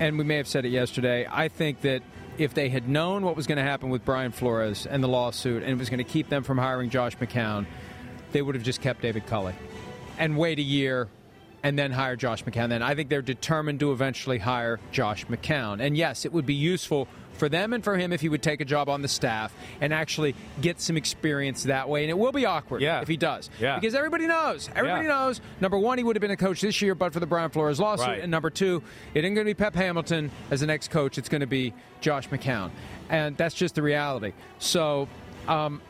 [0.00, 1.26] and we may have said it yesterday.
[1.30, 2.02] I think that
[2.38, 5.62] if they had known what was going to happen with Brian Flores and the lawsuit,
[5.62, 7.66] and it was going to keep them from hiring Josh McCown,
[8.32, 9.54] they would have just kept David Culley
[10.18, 11.08] and wait a year
[11.62, 12.68] and then hire Josh McCown.
[12.70, 15.80] Then I think they're determined to eventually hire Josh McCown.
[15.80, 18.60] And yes, it would be useful for them and for him if he would take
[18.60, 22.02] a job on the staff and actually get some experience that way.
[22.02, 23.00] And it will be awkward Yeah.
[23.00, 23.48] if he does.
[23.58, 23.78] Yeah.
[23.78, 24.68] Because everybody knows.
[24.76, 25.14] Everybody Yeah.
[25.14, 25.40] knows.
[25.60, 27.80] Number one, he would have been a coach this year, but for the Brian Flores
[27.80, 28.06] lawsuit.
[28.06, 28.20] Right.
[28.20, 28.82] And number two,
[29.14, 31.16] it ain't going to be Pep Hamilton as the next coach.
[31.16, 32.70] It's going to be Josh McCown.
[33.08, 34.32] And that's just the reality.
[34.58, 35.08] So,
[35.48, 35.80] um,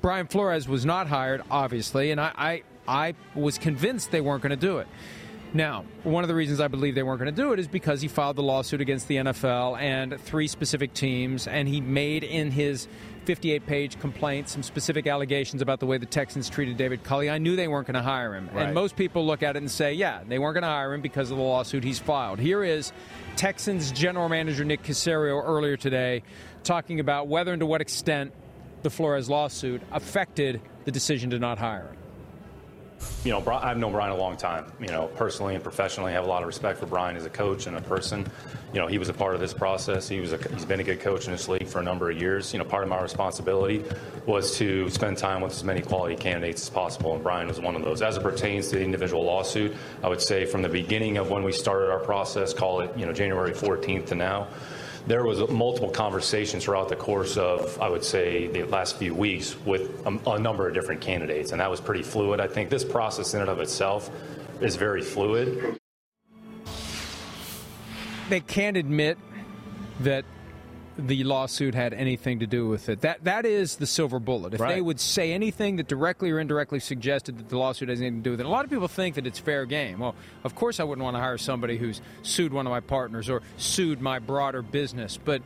[0.00, 4.50] Brian Flores was not hired, obviously, and I, I, I was convinced they weren't going
[4.50, 4.88] to do it.
[5.54, 8.00] Now, one of the reasons I believe they weren't going to do it is because
[8.00, 12.50] he filed the lawsuit against the NFL and three specific teams, and he made in
[12.50, 12.88] his
[13.26, 17.28] 58 page complaint some specific allegations about the way the Texans treated David Culley.
[17.28, 18.48] I knew they weren't going to hire him.
[18.52, 18.64] Right.
[18.64, 21.02] And most people look at it and say, yeah, they weren't going to hire him
[21.02, 22.38] because of the lawsuit he's filed.
[22.38, 22.90] Here is
[23.36, 26.22] Texans general manager Nick Caserio earlier today
[26.64, 28.32] talking about whether and to what extent
[28.82, 31.96] the Flores lawsuit affected the decision to not hire him.
[33.24, 34.72] You know, I've known Brian a long time.
[34.80, 37.30] You know, personally and professionally, I have a lot of respect for Brian as a
[37.30, 38.26] coach and a person.
[38.72, 40.08] You know, he was a part of this process.
[40.08, 42.20] He was a, he's been a good coach in this league for a number of
[42.20, 42.52] years.
[42.52, 43.84] You know, part of my responsibility
[44.26, 47.76] was to spend time with as many quality candidates as possible, and Brian was one
[47.76, 48.02] of those.
[48.02, 51.44] As it pertains to the individual lawsuit, I would say from the beginning of when
[51.44, 54.48] we started our process, call it you know January 14th to now
[55.06, 59.56] there was multiple conversations throughout the course of, I would say, the last few weeks
[59.64, 62.40] with a, a, number of different candidates, and that was pretty fluid.
[62.40, 64.10] I think this process in and of itself
[64.60, 65.78] is very fluid.
[68.28, 69.18] They can't admit
[70.00, 70.24] that
[70.98, 73.00] the lawsuit had anything to do with it.
[73.00, 74.54] That that is the silver bullet.
[74.54, 74.74] If Right.
[74.74, 78.24] they would say anything that directly or indirectly suggested that the lawsuit has anything to
[78.24, 80.00] do with it, a lot of people think that it's fair game.
[80.00, 83.30] Well, of course I wouldn't want to hire somebody who's sued one of my partners
[83.30, 85.42] or sued my broader business, but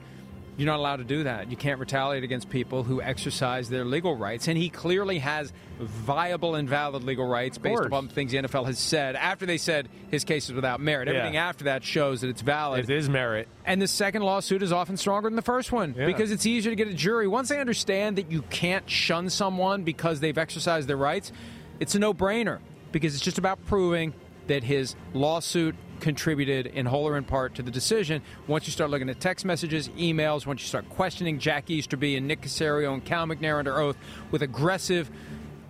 [0.57, 1.51] you're not allowed to do that.
[1.51, 6.55] You can't retaliate against people who exercise their legal rights, and he clearly has viable
[6.55, 9.15] and valid legal rights based upon things the NFL has said.
[9.17, 11.15] After they said his case is without merit, Yeah.
[11.15, 12.89] everything after that shows that it's valid.
[12.89, 13.49] It is merit.
[13.67, 16.07] And the second lawsuit is often stronger than the first one Yeah.
[16.07, 17.29] because it's easier to get a jury.
[17.29, 21.33] Once they understand that you can't shun someone because they've exercised their rights,
[21.81, 22.59] it's a no brainer
[22.93, 24.15] because it's just about proving
[24.47, 28.23] that his lawsuit contributed in whole or in part to the decision.
[28.47, 32.27] Once you start looking at text messages, emails, once you start questioning Jack Easterby and
[32.27, 33.97] Nick Caserio and Cal McNair under oath
[34.31, 35.11] with aggressive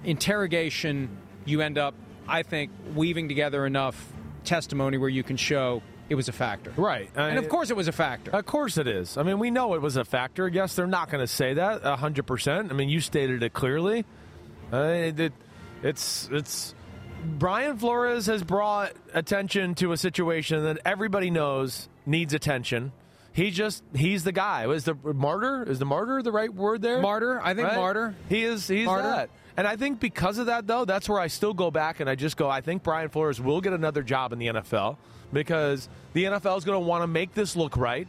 [0.04, 1.94] interrogation, you end up,
[2.28, 4.12] I think, weaving together enough
[4.44, 6.72] testimony where you can show it was a factor.
[6.76, 7.10] Right.
[7.16, 8.30] And of course it was a factor.
[8.30, 9.16] Of course it is.
[9.16, 10.46] I mean, we know it was a factor.
[10.46, 12.70] Yes, they're not going to say that 100%.
[12.70, 14.04] I mean, you stated it clearly.
[14.72, 15.32] Uh, it, it,
[15.82, 16.74] it's it's
[17.24, 22.92] Brian Flores has brought attention to a situation that everybody knows needs attention.
[23.32, 24.66] He just he's the guy.
[24.70, 25.62] Is the martyr?
[25.68, 27.00] Is the martyr the right word there?
[27.02, 27.40] Martyr.
[27.42, 27.76] I think Right?
[27.76, 28.14] martyr.
[28.28, 28.66] He is.
[28.66, 29.02] He's Martyr.
[29.02, 29.30] that.
[29.58, 32.14] And I think because of that, though, that's where I still go back and I
[32.14, 32.48] just go.
[32.48, 34.96] I think Brian Flores will get another job in the NFL
[35.32, 38.06] because the NFL is going to want to make this look right.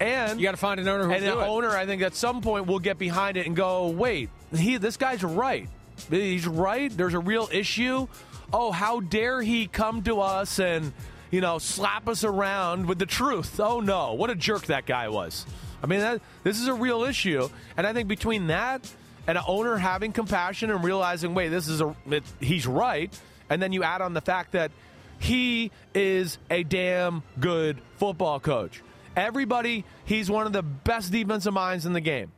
[0.00, 1.30] And You got to find an owner who and it.
[1.34, 4.96] owner, I think, at some point will get behind it and go, "Wait, he this
[4.96, 5.68] guy's right.
[6.10, 6.90] He's right.
[6.94, 8.06] There's a real issue.
[8.52, 10.92] Oh, how dare he come to us and
[11.30, 13.58] you know slap us around with the truth?
[13.58, 15.46] Oh no, what a jerk that guy was.
[15.82, 18.88] I mean, that, this is a real issue, and I think between that
[19.26, 23.18] and an owner having compassion and realizing, wait, this is a it, he's right,
[23.50, 24.70] and then you add on the fact that
[25.18, 28.82] he is a damn good football coach.
[29.16, 32.32] Everybody, he's one of the best defensive minds in the game.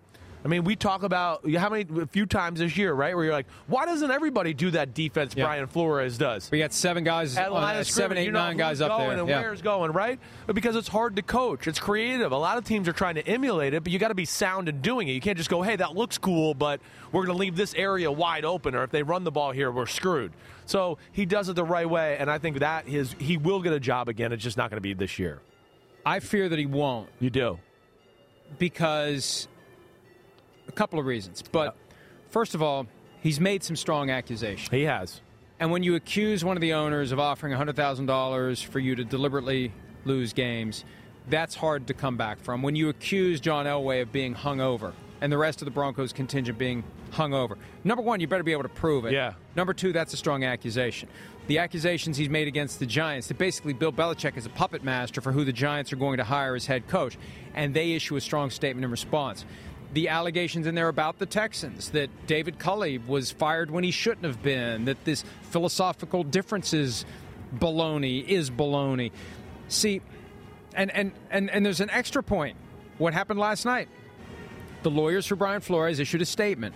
[0.44, 3.16] I mean, we talk about how many a few times this year, right?
[3.16, 5.44] Where you're like, why doesn't everybody do that defense Yeah.
[5.44, 6.50] Brian Flores does?
[6.50, 9.08] We got seven guys, At on, uh, seven, eight, you know nine guys up going
[9.08, 9.20] there.
[9.20, 9.40] and Yeah.
[9.40, 10.18] where's going, right?
[10.46, 12.30] But because it's hard to coach, it's creative.
[12.32, 14.68] A lot of teams are trying to emulate it, but you got to be sound
[14.68, 15.12] in doing it.
[15.12, 16.78] You can't just go, "Hey, that looks cool, but
[17.10, 19.72] we're going to leave this area wide open, or if they run the ball here,
[19.72, 20.30] we're screwed."
[20.66, 23.72] So he does it the right way, and I think that his he will get
[23.72, 24.30] a job again.
[24.30, 25.40] It's just not going to be this year.
[26.04, 27.58] I fear that he won't You do.
[28.58, 29.48] because
[30.74, 31.42] couple of reasons.
[31.42, 31.76] But
[32.30, 32.86] first of all,
[33.20, 34.70] he's made some strong accusations.
[34.70, 35.20] He has.
[35.60, 39.72] And when you accuse one of the owners of offering $100,000 for you to deliberately
[40.04, 40.84] lose games,
[41.28, 42.62] that's hard to come back from.
[42.62, 46.58] When you accuse John Elway of being hungover and the rest of the Broncos contingent
[46.58, 49.12] being hungover, number one, you better be able to prove it.
[49.12, 49.34] Yeah.
[49.56, 51.08] Number two, that's a strong accusation.
[51.46, 55.20] The accusations he's made against the Giants, that basically Bill Belichick is a puppet master
[55.20, 57.16] for who the Giants are going to hire as head coach,
[57.54, 59.44] and they issue a strong statement in response.
[59.94, 64.24] The allegations in there about the Texans that David Culley was fired when he shouldn't
[64.24, 67.06] have been, that this philosophical differences
[67.54, 69.12] baloney is baloney.
[69.68, 70.02] See,
[70.74, 72.56] and, and, and, and there's an extra point.
[72.98, 73.88] What happened last night?
[74.82, 76.74] The lawyers for Brian Flores issued a statement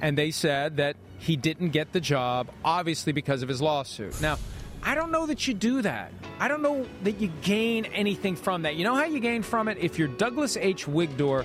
[0.00, 4.20] and they said that he didn't get the job, obviously because of his lawsuit.
[4.20, 4.38] Now,
[4.82, 6.12] I don't know that you do that.
[6.38, 8.76] I don't know that you gain anything from that.
[8.76, 9.78] You know how you gain from it?
[9.78, 10.86] If you're Douglas H.
[10.86, 11.44] Wigdor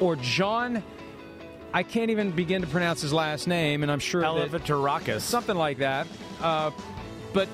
[0.00, 0.82] or John,
[1.72, 4.22] I can't even begin to pronounce his last name, and I'm sure
[5.24, 6.06] something like that.
[6.40, 6.70] Uh,
[7.32, 7.48] but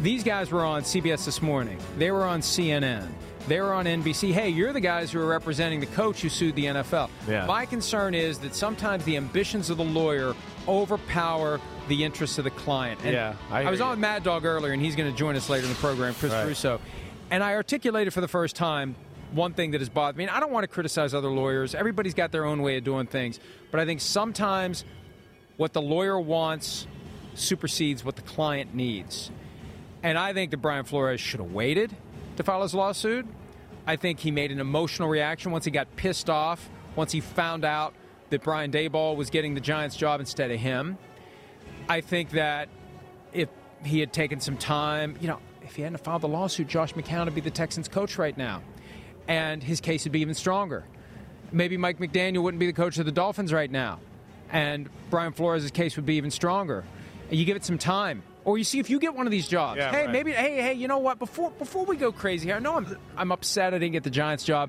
[0.00, 1.78] these guys were on CBS this morning.
[1.98, 3.08] They were on CNN.
[3.46, 4.32] They were on NBC.
[4.32, 7.10] Hey, you're the guys who are representing the coach who sued the NFL.
[7.28, 7.44] Yeah.
[7.46, 10.34] My concern is that sometimes the ambitions of the lawyer
[10.66, 13.00] overpower the interests of the client.
[13.04, 13.84] And Yeah, I hear was you.
[13.84, 16.14] on with Mad Dog earlier, and he's going to join us later in the program,
[16.14, 16.46] Chris Right.
[16.46, 16.80] Russo.
[17.30, 18.94] And I articulated for the first time
[19.34, 20.24] one thing that has bothered me.
[20.24, 21.74] And I don't want to criticize other lawyers.
[21.74, 23.40] Everybody's got their own way of doing things.
[23.70, 24.84] But I think sometimes
[25.56, 26.86] what the lawyer wants
[27.34, 29.30] supersedes what the client needs.
[30.02, 31.94] And I think that Brian Flores should have waited
[32.36, 33.26] to file his lawsuit.
[33.86, 37.64] I think he made an emotional reaction once he got pissed off, once he found
[37.64, 37.94] out
[38.30, 40.96] that Brian Daboll was getting the Giants job instead of him.
[41.88, 42.68] I think that
[43.32, 43.48] if
[43.84, 47.26] he had taken some time, you know, if he hadn't filed the lawsuit, Josh McCown
[47.26, 48.62] would be the Texans coach right now.
[49.28, 50.84] And his case would be even stronger.
[51.52, 54.00] Maybe Mike McDaniel wouldn't be the coach of the Dolphins right now.
[54.50, 56.84] And Brian Flores' case would be even stronger.
[57.30, 58.22] And you give it some time.
[58.44, 59.78] Or you see if you get one of these jobs.
[59.78, 60.10] Yeah, hey, right.
[60.10, 61.18] maybe hey, hey, you know what?
[61.18, 64.10] Before before we go crazy here, I know I'm I'm upset I didn't get the
[64.10, 64.68] Giants job,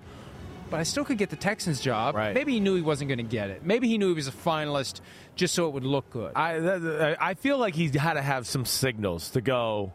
[0.70, 2.16] but I still could get the Texans job.
[2.16, 2.34] Right.
[2.34, 3.66] Maybe he knew he wasn't going to get it.
[3.66, 5.02] Maybe he knew he was a finalist
[5.36, 6.32] just so it would look good.
[6.36, 9.92] I I feel like he had to have some signals to go.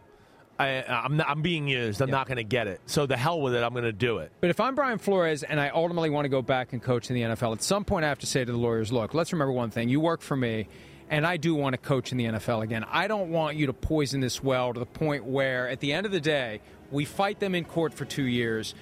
[0.61, 2.03] I, I'm not, I'm being used.
[2.03, 2.83] I'm not going to get it.
[2.85, 3.63] So the hell with it.
[3.63, 4.31] I'm going to do it.
[4.41, 7.17] But if I'm Brian Flores and I ultimately want to go back and coach in
[7.17, 9.53] the NFL, at some point I have to say to the lawyers, look, let's remember
[9.53, 9.89] one thing.
[9.89, 10.69] You work for me,
[11.09, 12.85] and I do want to coach in the NFL again.
[12.91, 16.05] I don't want you to poison this well to the point where, at the end
[16.05, 18.75] of the day, we fight them in court for two years,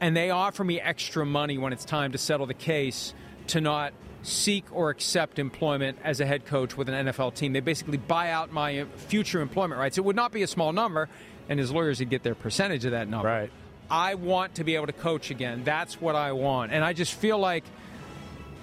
[0.00, 3.14] and they offer me extra money when it's time to settle the case
[3.48, 7.52] to not seek or accept employment as a head coach with an NFL team.
[7.52, 9.98] They basically buy out my future employment rights.
[9.98, 11.08] It would not be a small number,
[11.48, 13.28] and his lawyers would get their percentage of that number.
[13.28, 13.50] Right.
[13.90, 15.62] I want to be able to coach again.
[15.64, 16.72] That's what I want.
[16.72, 17.64] And I just feel like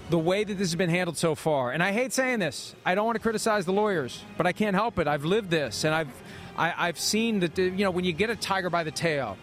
[0.09, 2.95] the way that this has been handled so far, and I hate saying this, I
[2.95, 5.07] don't want to criticize the lawyers, but I can't help it.
[5.07, 6.09] I've lived this, and I've
[6.57, 7.57] I, I've seen that.
[7.57, 9.37] You know, when you get a tiger by the tail,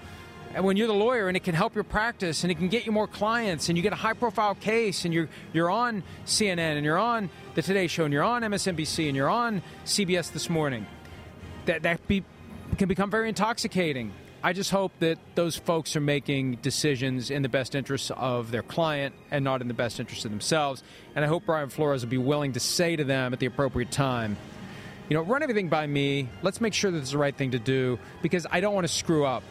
[0.55, 2.87] and when you're the lawyer and it can help your practice and it can get
[2.87, 6.77] you more clients and you get a high profile case and you're you're on CNN
[6.77, 10.49] and you're on the Today Show and you're on MSNBC and you're on CBS this
[10.49, 10.87] morning,
[11.67, 12.23] that that be,
[12.79, 14.13] can become very intoxicating.
[14.45, 18.63] I just hope that those folks are making decisions in the best interests of their
[18.63, 20.83] client and not in the best interest of themselves.
[21.17, 23.91] And I hope Brian Flores will be willing to say to them at the appropriate
[23.91, 24.37] time,
[25.09, 26.29] you know, run everything by me.
[26.43, 28.93] Let's make sure that it's the right thing to do because I don't want to
[28.93, 29.43] screw up.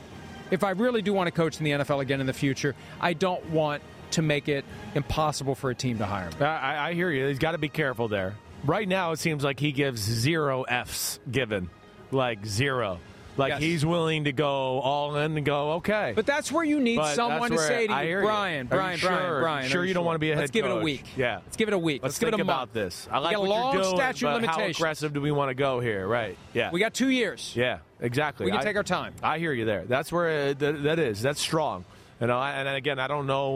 [0.53, 3.13] If I really do want to coach in the NFL again in the future, I
[3.13, 6.45] don't want to make it impossible for a team to hire me.
[6.45, 7.25] I, I hear you.
[7.25, 8.35] He's got to be careful there.
[8.63, 11.71] Right now, it seems like he gives zero Fs given,
[12.11, 12.99] like zero.
[13.35, 13.61] Like Yes.
[13.61, 16.13] he's willing to go all in and go okay.
[16.15, 18.21] But that's where you need But someone to say to you, you.
[18.21, 19.09] Brian, you Brian, sure?
[19.09, 19.69] Brian, Brian.
[19.69, 21.03] Sure are you don't want to be a Let's head give it a week.
[21.17, 21.39] Yeah.
[21.45, 22.03] Let's give it a week.
[22.03, 22.73] Let's, Let's, give think it a about month.
[22.73, 23.07] this.
[23.11, 25.31] I like we got what a long you're doing, statute but how aggressive do we
[25.31, 26.07] want to go here?
[26.07, 26.37] Right.
[26.53, 26.69] Yeah.
[26.71, 27.53] We got two years.
[27.55, 28.45] Yeah, exactly.
[28.45, 29.13] We can I- take our time.
[29.23, 29.83] I hear you there.
[29.85, 31.21] That's where uh, th- that is.
[31.21, 31.85] That's strong.
[32.21, 33.49] You know, and again, I don't know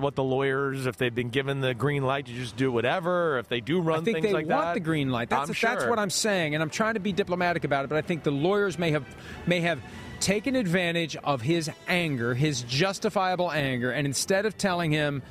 [0.00, 3.38] what, the lawyers, if they've been given the green light to just do whatever, or
[3.38, 4.28] if they do run things like that.
[4.28, 5.28] I think they want the green light.
[5.28, 5.90] That's that's sure.
[5.90, 7.88] what I'm saying, and I'm trying to be diplomatic about it.
[7.88, 9.04] But I think the lawyers may have
[9.46, 9.80] may have
[10.20, 15.22] taken advantage of his anger, his justifiable anger, and instead of telling him,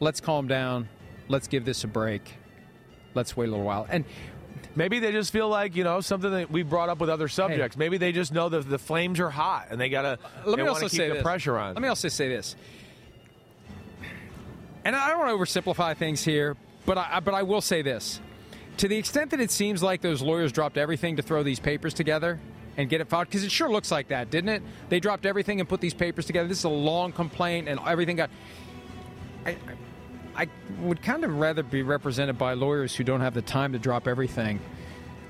[0.00, 0.88] "Let's calm down,
[1.28, 2.34] let's give this a break,
[3.14, 4.04] let's wait a little while," and
[4.76, 7.76] Maybe they just feel like you know something that we brought up with other subjects.
[7.76, 10.18] Maybe they just know that the flames are hot and they gotta.
[10.44, 11.22] let they me also keep say the this.
[11.22, 11.74] pressure on.
[11.74, 12.56] Let me also say this,
[14.84, 16.56] and I don't want to oversimplify things here,
[16.86, 18.20] but I but I will say this:
[18.78, 21.94] to the extent that it seems like those lawyers dropped everything to throw these papers
[21.94, 22.40] together
[22.76, 24.62] and get it filed, because it sure looks like that, didn't it?
[24.88, 26.48] They dropped everything and put these papers together.
[26.48, 28.30] This is a long complaint, and everything got.
[29.46, 29.56] I, I
[30.36, 30.48] I
[30.80, 34.08] would kind of rather be represented by lawyers who don't have the time to drop
[34.08, 34.60] everything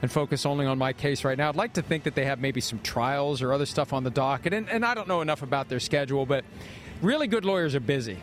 [0.02, 1.48] and focus only on my case right now.
[1.48, 4.10] I'd like to think that they have maybe some trials or other stuff on the
[4.10, 6.44] docket, and, and I don't know enough about their schedule, but
[7.02, 8.18] really good lawyers are busy.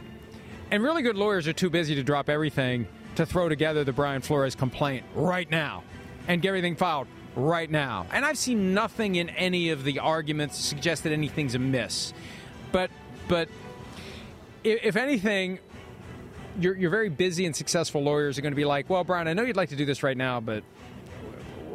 [0.72, 4.22] And really good lawyers are too busy to drop everything to throw together the Brian
[4.22, 5.84] Flores complaint right now
[6.28, 8.06] and get everything filed right now.
[8.12, 12.14] And I've seen nothing in any of the arguments suggest that anything's amiss.
[12.72, 12.90] But
[13.28, 13.50] but
[14.64, 15.60] if anything,
[16.60, 19.34] your, your very busy and successful lawyers are going to be like, well, Brian, I
[19.34, 20.64] know you'd like to do this right now, but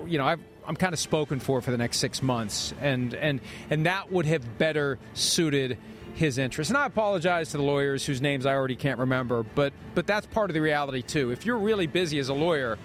[0.06, 3.40] you know, I've, I'm kind of spoken for for the next six months, and and
[3.70, 5.78] and that would have better suited
[6.14, 6.70] his interest.
[6.70, 10.26] And I apologize to the lawyers whose names I already can't remember, but but that's
[10.26, 11.30] part of the reality too.
[11.30, 12.78] If you're really busy as a lawyer.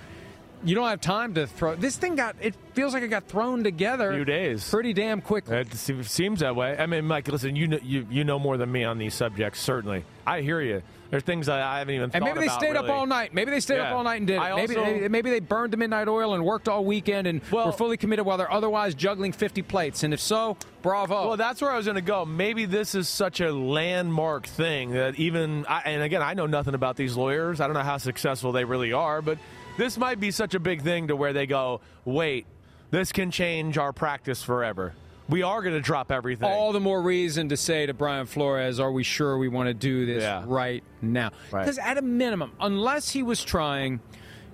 [0.63, 2.15] You don't have time to throw this thing.
[2.17, 4.13] Got it feels like it got thrown together.
[4.13, 4.69] Few days.
[4.69, 5.57] pretty damn quickly.
[5.57, 6.77] It seems that way.
[6.77, 9.59] I mean, Mike, listen, you know, you you know more than me on these subjects.
[9.59, 10.83] Certainly, I hear you.
[11.11, 12.09] There's things I, I haven't even.
[12.09, 12.29] Thought about.
[12.29, 13.33] And maybe they stayed up all night.
[13.33, 14.55] Maybe they stayed up all night and did it.
[14.55, 17.67] Maybe, also- maybe maybe they burned the midnight oil and worked all weekend and Well-
[17.67, 20.03] were fully committed while they're otherwise juggling 50 plates.
[20.03, 21.27] And if so, bravo.
[21.27, 22.23] Well, that's where I was going to go.
[22.25, 26.73] Maybe this is such a landmark thing that even, I, and again, I know nothing
[26.75, 27.59] about these lawyers.
[27.59, 29.37] I don't know how successful they really are, but
[29.77, 32.45] this might be such a big thing to where they go, wait,
[32.89, 34.93] this can change our practice forever.
[35.31, 36.47] We are going to drop everything.
[36.49, 39.73] all the more reason to say to Brian Flores, are we sure we want to
[39.73, 40.43] do this Yeah.
[40.45, 41.31] right now?
[41.51, 41.61] Right.
[41.63, 44.01] Because at a minimum, unless he was trying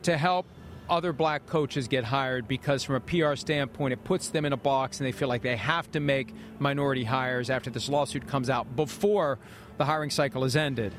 [0.04, 0.46] to help
[0.90, 4.58] other black coaches get hired because from a PR standpoint it puts them in a
[4.58, 8.50] box and they feel like they have to make minority hires after this lawsuit comes
[8.50, 9.38] out before
[9.78, 10.94] the hiring cycle is ended.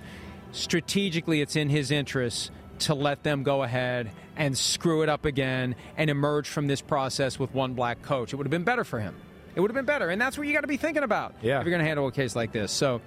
[0.53, 5.75] Strategically it's in his interest to let them go ahead and screw it up again
[5.97, 8.33] and emerge from this process with one black coach.
[8.33, 9.14] It would have been better for him.
[9.55, 11.59] It would have been better, and that's what you got to be thinking about Yeah.
[11.59, 12.71] if you're going to handle a case like this.
[12.71, 13.01] So,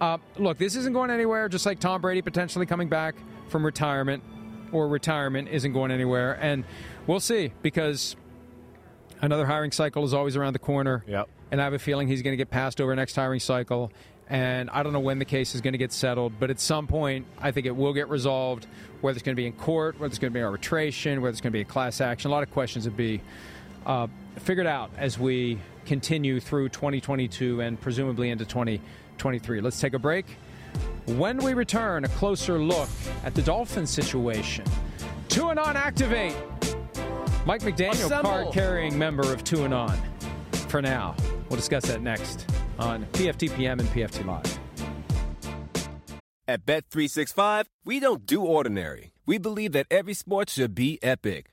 [0.00, 1.48] uh, look, this isn't going anywhere.
[1.48, 3.14] Just like Tom Brady potentially coming back
[3.48, 4.22] from retirement,
[4.72, 6.64] or retirement isn't going anywhere, and
[7.06, 8.16] we'll see because
[9.20, 11.04] another hiring cycle is always around the corner.
[11.06, 11.28] Yep.
[11.50, 13.90] And I have a feeling he's going to get passed over next hiring cycle.
[14.28, 16.86] And I don't know when the case is going to get settled, but at some
[16.86, 18.68] point, I think it will get resolved.
[19.00, 21.40] Whether it's going to be in court, whether it's going to be arbitration, whether it's
[21.40, 23.20] going to be a class action, a lot of questions would be
[23.86, 24.06] uh,
[24.40, 29.60] figured out as we continue through 2022 and presumably into 2023.
[29.60, 30.26] Let's take a break.
[31.06, 32.88] When we return, a closer look
[33.24, 34.64] at the Dolphins situation.
[35.28, 36.34] Tuanon activate.
[37.46, 38.30] Mike McDaniel, Assemble.
[38.30, 39.98] card carrying member of Tuanon.
[40.68, 41.16] For now,
[41.48, 42.46] we'll discuss that next
[42.78, 44.58] on PFTPM and PFT Live.
[46.46, 49.12] At Bet365, we don't do ordinary.
[49.24, 51.52] We believe that every sport should be epic.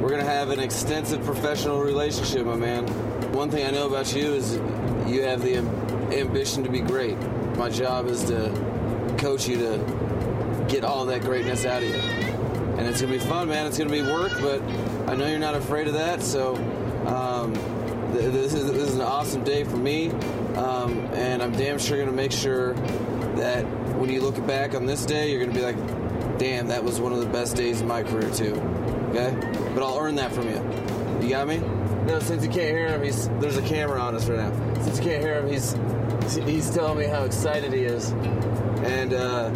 [0.00, 2.86] we're to have an extensive professional relationship, my man.
[3.32, 4.54] One thing I know about you is
[5.06, 5.58] you have the
[6.16, 7.18] ambition to be great.
[7.56, 11.96] My job is to coach you to get all that greatness out of you.
[12.78, 13.66] And it's to be fun, man.
[13.66, 14.62] It's to be work, but
[15.08, 16.22] I know you're not afraid of that.
[16.22, 16.54] So
[17.06, 17.54] um,
[18.12, 20.10] th- this, is, this is an awesome day for me.
[20.54, 22.74] Um, and I'm damn sure to make sure
[23.34, 23.64] that
[23.96, 25.76] when you look back on this day, you're to be like,
[26.38, 28.54] damn, that was one of the best days of my career, too.
[29.10, 29.34] Okay?
[29.74, 30.62] But I'll earn that from you.
[31.22, 31.58] You got me?
[32.06, 34.82] No, since you can't hear him, he's there's a camera on us right now.
[34.82, 35.76] Since you can't hear him, he's
[36.46, 38.10] he's telling me how excited he is,
[38.82, 39.50] and uh,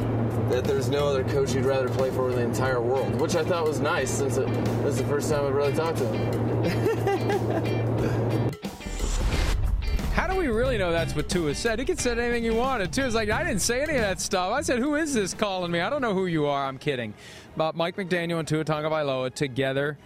[0.50, 3.44] that there's no other coach he'd rather play for in the entire world, which I
[3.44, 4.48] thought was nice since it,
[4.84, 6.42] is the first time I've really talked to him.
[10.12, 11.78] How do we really know that's what Tua said?
[11.78, 12.92] He could say anything he wanted.
[12.92, 14.52] Tua's like, I didn't say any of that stuff.
[14.52, 15.80] I said, who is this calling me?
[15.80, 16.66] I don't know who you are.
[16.66, 17.14] I'm kidding.
[17.56, 19.98] But Mike McDaniel and Tua Tagovailoa together,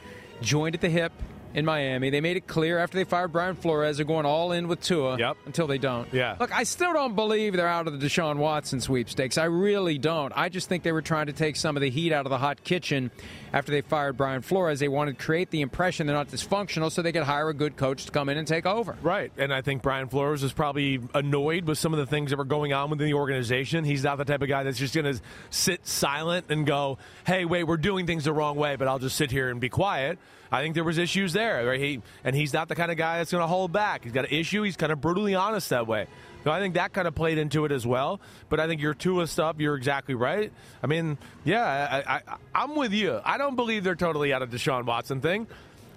[0.43, 1.13] joined at the hip
[1.55, 2.11] in Miami.
[2.11, 5.17] They made it clear after they fired Brian Flores they're going all in with Tua
[5.19, 5.37] Yep.
[5.47, 6.13] until they don't.
[6.13, 6.37] Yeah.
[6.39, 9.39] Look, I still don't believe they're out of the Deshaun Watson sweepstakes.
[9.39, 10.35] I really don't.
[10.37, 12.37] I just think they were trying to take some of the heat out of the
[12.39, 13.11] hot kitchen
[13.57, 14.81] after they fired Brian Flores.
[14.81, 17.79] They wanted to create the impression they're not dysfunctional so they could hire a good
[17.79, 18.99] coach to come in and take over.
[19.01, 19.33] Right.
[19.39, 22.45] And I think Brian Flores is probably annoyed with some of the things that were
[22.45, 23.85] going on within the organization.
[23.85, 27.47] He's not the type of guy that's just going to sit silent and go, hey,
[27.47, 30.19] wait, we're doing things the wrong way, but I'll just sit here and be quiet.
[30.53, 31.81] I think there was issues there, right?
[31.81, 34.05] He, and he's not the kind of guy that's going to hold back.
[34.05, 34.65] He's got an issue.
[34.65, 36.09] He's kind of brutally honest that way.
[36.47, 38.21] So I think that kind of played into it as well.
[38.49, 40.53] But I think your Tua stuff, you're exactly right.
[40.81, 42.23] I mean, yeah, I, I,
[42.55, 43.21] I'm with you.
[43.25, 45.49] I don't believe they're totally out of the Deshaun Watson thing.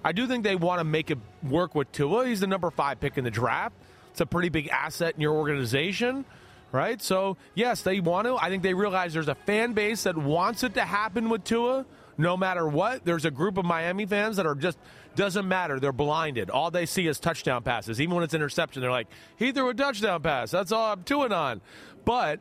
[0.04, 2.26] I do think they want to make it work with Tua.
[2.26, 3.76] He's the number five pick in the draft.
[4.10, 6.24] It's a pretty big asset in your organization,
[6.72, 7.00] right?
[7.00, 8.34] So, yes, they want to.
[8.34, 11.86] I think they realize there's a fan base that wants it to happen with Tua
[12.18, 13.04] no matter what.
[13.04, 14.78] There's a group of Miami fans that are just,
[15.16, 15.80] doesn't matter.
[15.80, 16.50] They're blinded.
[16.50, 18.00] All they see is touchdown passes.
[18.00, 20.50] Even when it's interception, they're like, he threw a touchdown pass.
[20.50, 21.60] That's all I'm doing on.
[22.04, 22.40] But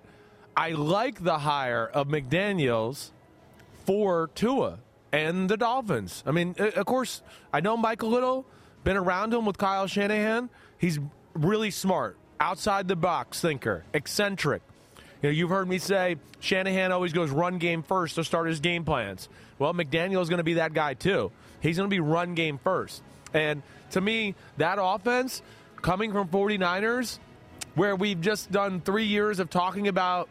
[0.56, 3.12] I like the hire of McDaniels
[3.86, 4.80] for Tua
[5.12, 6.24] and the Dolphins.
[6.26, 8.46] I mean, uh, of course, I know Michael Little,
[8.84, 10.50] been around him with Kyle Shanahan.
[10.78, 11.00] He's
[11.34, 14.62] really smart, outside the box thinker, eccentric.
[15.22, 18.60] You know, you've heard me say Shanahan always goes run game first to start his
[18.62, 19.28] game plans.
[19.58, 21.32] Well, McDaniel is going to be that guy too.
[21.62, 23.01] He's going to be run game first.
[23.34, 25.41] And to me, that offense
[25.82, 27.20] coming from 49ers,
[27.76, 30.30] where we've just done three years of talking about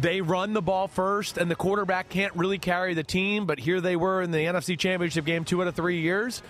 [0.00, 3.80] they run the ball first and the quarterback can't really carry the team, but here
[3.80, 6.42] they were in the NFC Championship game two out of three years.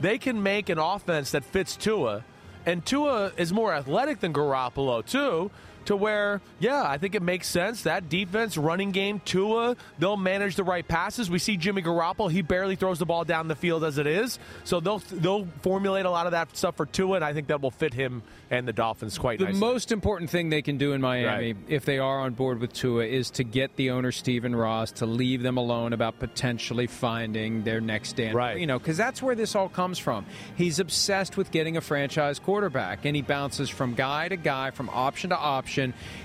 [0.00, 2.24] They can make an offense that fits Tua,
[2.66, 5.50] and Tua is more athletic than Garoppolo, too.
[5.88, 7.84] To where, yeah, I think it makes sense.
[7.84, 11.30] That defense, running game, Tua, they'll manage the right passes.
[11.30, 14.38] We see Jimmy Garoppolo; he barely throws the ball down the field as it is.
[14.64, 17.62] So they'll they'll formulate a lot of that stuff for Tua, and I think that
[17.62, 19.60] will fit him and the Dolphins quite The nicely.
[19.60, 21.56] most important thing they can do in Miami, Right.
[21.68, 25.06] if they are on board with Tua, is to get the owner Stephen Ross to
[25.06, 28.58] leave them alone about potentially finding their next Dan Right.
[28.58, 30.24] You know, because that's where this all comes from.
[30.56, 34.88] He's obsessed with getting a franchise quarterback, and he bounces from guy to guy, from
[34.90, 35.77] option to option.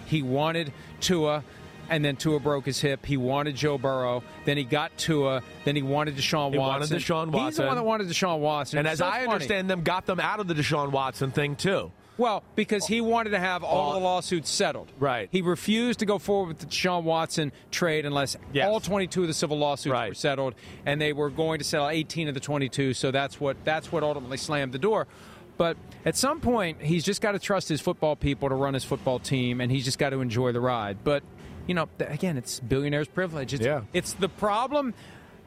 [0.06, 1.44] He wanted Tua.
[1.90, 3.06] And then Tua broke his hip.
[3.06, 4.24] He wanted Joe Burrow.
[4.46, 5.44] Then he got Tua.
[5.66, 7.46] Then he wanted Deshaun He wanted Deshaun Watson.
[7.46, 8.80] He's the one that wanted Deshaun Watson.
[8.80, 9.34] and as so I funny.
[9.34, 11.92] understand them, got them out of the Deshaun Watson thing too.
[12.18, 14.92] Well, because he wanted to have all the lawsuits settled.
[15.00, 15.28] Right.
[15.32, 18.68] He refused to go forward with the Deshaun Watson trade unless Yes.
[18.68, 20.10] all 22 of the civil lawsuits Right.
[20.10, 20.54] were settled,
[20.86, 22.94] and they were going to settle 18 of the 22.
[22.94, 25.08] So that's what that's what ultimately slammed the door.
[25.64, 28.84] But at some point, he's just got to trust his football people to run his
[28.84, 31.06] football team, and he's just got to enjoy the ride.
[31.06, 31.24] But
[31.68, 33.54] you know, again, it's billionaire's privilege.
[33.54, 33.84] It's, Yeah.
[33.94, 34.94] it's the problem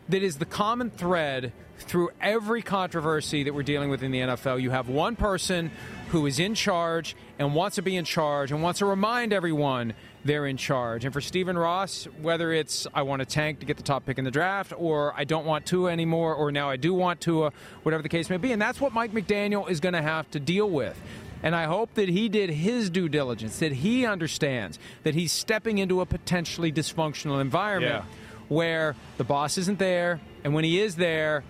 [0.09, 4.59] that is the common thread through every controversy that we're dealing with in the NFL.
[4.63, 5.71] You have one person
[6.09, 9.93] who is in charge and wants to be in charge and wants to remind everyone
[10.27, 11.05] they're in charge.
[11.05, 14.19] And for Stephen Ross, whether it's I want to tank to get the top pick
[14.19, 17.53] in the draft, or I don't want Tua anymore, or now I do want Tua,
[17.85, 20.41] whatever the case may be, and that's what Mike McDaniel is going to have to
[20.41, 21.01] deal with.
[21.43, 25.79] And I hope that he did his due diligence, that he understands that he's stepping
[25.79, 28.15] into a potentially dysfunctional environment Yeah.
[28.49, 31.45] where the boss isn't there, and when he is there,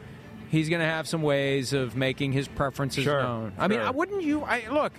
[0.50, 3.52] he's going to have some ways of making his preferences Sure, known.
[3.58, 3.80] I mean.
[3.80, 4.42] I wouldn't you?
[4.42, 4.92] I look.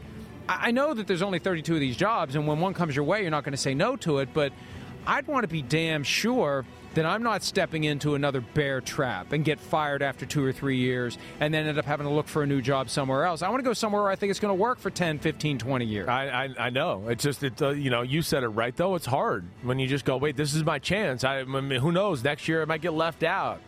[0.49, 3.21] I know that there's only 32 of these jobs, and when one comes your way,
[3.21, 4.29] you're not going to say no to it.
[4.33, 4.53] But
[5.05, 6.65] I'd want to be damn sure
[6.97, 10.77] that I'm not stepping into another bear trap and get fired after two or three
[10.77, 13.43] years and then end up having to look for a new job somewhere else.
[13.43, 15.59] I want to go somewhere where I think it's going to work for 10, 15,
[15.59, 16.07] 20 years.
[16.07, 17.07] I, I, I know.
[17.07, 18.95] It's just, uh, you know, you said it right, though.
[18.95, 21.23] It's hard when you just go, wait, this is my chance.
[21.23, 22.23] I, I mean, who knows?
[22.23, 23.61] Next year I might get left out.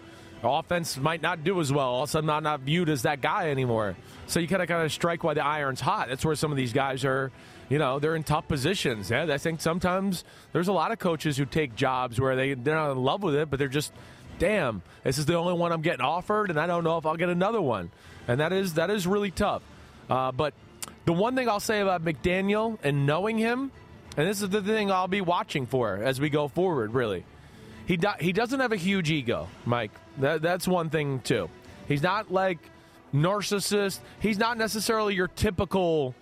[0.43, 1.87] Offense might not do as well.
[1.87, 3.95] All of a sudden, I'm not viewed as that guy anymore.
[4.27, 6.07] So you kind of kind of strike while the iron's hot.
[6.07, 7.31] That's where some of these guys are.
[7.67, 9.11] You know, they're in tough positions.
[9.11, 10.23] Yeah, I think sometimes
[10.53, 13.35] there's a lot of coaches who take jobs where they they're not in love with
[13.35, 13.91] it, but they're just,
[14.39, 17.17] damn, this is the only one I'm getting offered, and I don't know if I'll
[17.17, 17.91] get another one.
[18.27, 19.61] And that is that is really tough.
[20.09, 20.53] Uh, but
[21.05, 23.71] the one thing I'll say about McDaniel and knowing him,
[24.17, 27.25] and this is the thing I'll be watching for as we go forward, really.
[27.89, 29.89] He, do, he doesn't have a huge ego, Mike.
[30.19, 31.49] That, that's one thing, too.
[31.87, 32.59] He's not like
[33.11, 33.97] narcissist.
[34.19, 36.13] He's not necessarily your typical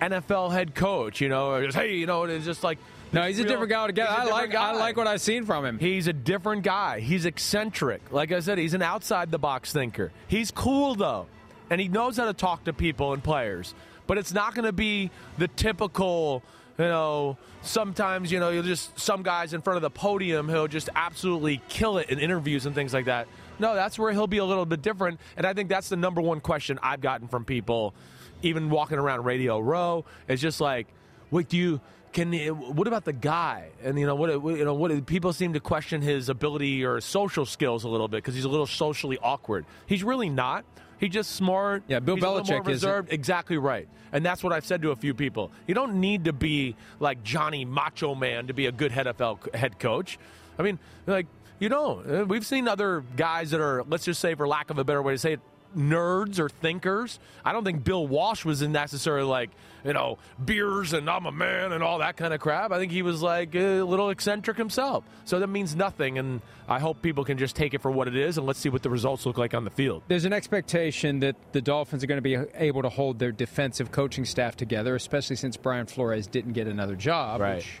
[0.00, 2.78] NFL head coach, you know, just, hey, you know, it's just like.
[3.12, 4.10] No, he's a real- different guy altogether.
[4.10, 4.70] I like guy.
[4.70, 5.80] I like what I've seen from him.
[5.80, 7.00] He's a different guy.
[7.00, 8.12] He's eccentric.
[8.12, 10.12] Like I said, he's an outside the box thinker.
[10.28, 11.26] He's cool though,
[11.70, 13.74] and he knows how to talk to people and players.
[14.06, 16.44] But it's not going to be the typical,
[16.78, 17.36] you know.
[17.62, 21.60] Sometimes you know you'll just some guys in front of the podium he'll just absolutely
[21.68, 23.26] kill it in interviews and things like that.
[23.58, 26.20] No, that's where he'll be a little bit different, and I think that's the number
[26.20, 27.94] one question I've gotten from people,
[28.42, 30.04] even walking around Radio Row.
[30.28, 30.86] It's just like,
[31.30, 31.80] wait, do you?
[32.12, 33.68] Can what about the guy?
[33.82, 34.30] And you know what?
[34.30, 35.04] You know what?
[35.04, 38.48] People seem to question his ability or social skills a little bit because he's a
[38.48, 39.66] little socially awkward.
[39.86, 40.64] He's really not.
[40.98, 41.82] He's just smart.
[41.88, 43.12] Yeah, Bill he's Belichick reserved.
[43.12, 43.88] Exactly right.
[44.12, 45.50] And that's what I've said to a few people.
[45.66, 49.54] You don't need to be like Johnny Macho Man to be a good head NFL
[49.54, 50.18] head coach.
[50.58, 51.26] I mean, like
[51.58, 52.10] you don't.
[52.10, 55.02] Uh, We've seen other guys that are, let's just say, for lack of a better
[55.02, 55.40] way to say it,
[55.76, 57.18] nerds or thinkers.
[57.44, 59.50] I don't think Bill Walsh was necessarily like,
[59.86, 62.72] you know, beers and I'm a man and all that kind of crap.
[62.72, 65.04] I think he was like a little eccentric himself.
[65.24, 66.18] So that means nothing.
[66.18, 68.68] And I hope people can just take it for what it is and let's see
[68.68, 70.02] what the results look like on the field.
[70.08, 73.92] There's an expectation that the Dolphins are going to be able to hold their defensive
[73.92, 77.40] coaching staff together, especially since Brian Flores didn't get another job.
[77.40, 77.56] Right.
[77.56, 77.80] Which,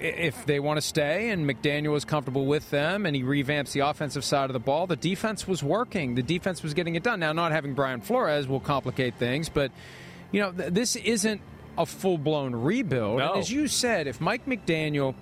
[0.00, 3.80] if they want to stay and McDaniel was comfortable with them and he revamps the
[3.80, 6.14] offensive side of the ball, the defense was working.
[6.14, 7.20] The defense was getting it done.
[7.20, 9.70] Now, not having Brian Flores will complicate things, but
[10.32, 11.40] you know th- this isn't
[11.78, 13.18] a full blown rebuild.
[13.18, 13.30] No.
[13.30, 15.14] And as you said, if Mike McDaniel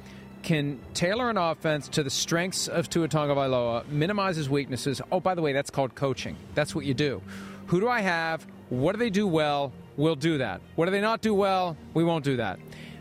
[0.42, 5.00] can tailor an offense to the strengths of Tua Tagovailoa, minimize his weaknesses.
[5.10, 6.36] Oh, by the way, that's called coaching.
[6.54, 7.22] That's what you do.
[7.66, 8.46] Who do I have?
[8.70, 9.72] What do they do well?
[9.96, 10.60] We'll do that.
[10.76, 11.76] What do they not do well?
[11.92, 12.58] We won't do that.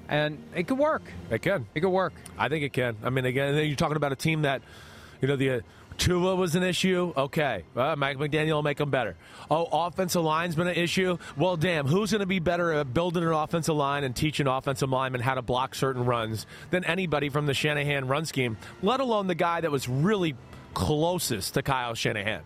[0.09, 1.03] And it could work.
[1.29, 1.67] It can.
[1.75, 2.13] It could work.
[2.37, 2.97] I think it can.
[3.03, 4.61] I mean, again, you're talking about a team that,
[5.21, 5.59] you know, the uh,
[5.97, 7.13] Tua was an issue.
[7.15, 9.15] Okay, uh, Mike McDaniel will make them better.
[9.49, 11.17] Oh, offensive line's been an issue.
[11.35, 14.89] Well, damn, who's going to be better at building an offensive line and teaching offensive
[14.89, 18.57] linemen how to block certain runs than anybody from the Shanahan run scheme?
[18.81, 20.35] Let alone the guy that was really
[20.73, 22.41] closest to Kyle Shanahan.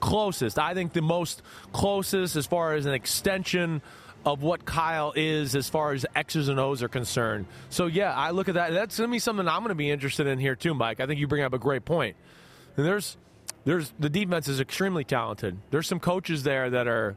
[0.00, 0.58] Closest.
[0.58, 1.42] I think the most
[1.72, 3.82] closest as far as an extension
[4.24, 7.46] of what Kyle is as far as X's and O's are concerned.
[7.70, 8.72] So yeah, I look at that.
[8.72, 11.00] That's gonna be something I'm gonna be interested in here too, Mike.
[11.00, 12.16] I think you bring up a great point.
[12.76, 13.16] And there's
[13.64, 15.58] there's the defense is extremely talented.
[15.70, 17.16] There's some coaches there that are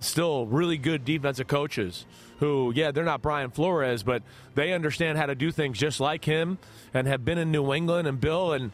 [0.00, 2.06] still really good defensive coaches
[2.38, 4.22] who, yeah, they're not Brian Flores, but
[4.54, 6.58] they understand how to do things just like him
[6.92, 8.64] and have been in New England and Bill and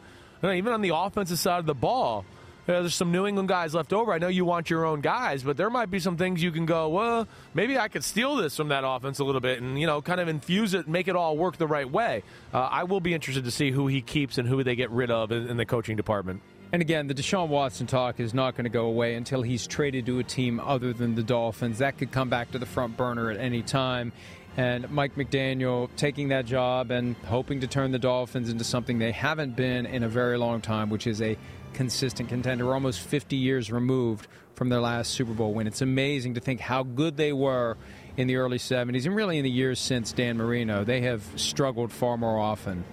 [0.41, 2.25] you know, even on the offensive side of the ball.
[2.73, 4.13] Know, there's some New England guys left over.
[4.13, 6.65] I know you want your own guys, but there might be some things you can
[6.65, 9.87] go, well, maybe I could steal this from that offense a little bit and, you
[9.87, 12.23] know, kind of infuse it, make it all work the right way.
[12.53, 15.11] Uh, I will be interested to see who he keeps and who they get rid
[15.11, 16.41] of in, in the coaching department.
[16.71, 20.05] And again, the Deshaun Watson talk is not going to go away until he's traded
[20.05, 21.79] to a team other than the Dolphins.
[21.79, 24.11] That could come back to the front burner at any time.
[24.55, 29.11] And Mike McDaniel taking that job and hoping to turn the Dolphins into something they
[29.11, 31.37] haven't been in a very long time, which is a
[31.73, 32.65] consistent contender.
[32.65, 35.67] We're almost 50 years removed from their last Super Bowl win.
[35.67, 37.77] It's amazing to think how good they were
[38.17, 40.83] in the early 70s and really in the years since Dan Marino.
[40.83, 42.83] They have struggled far more often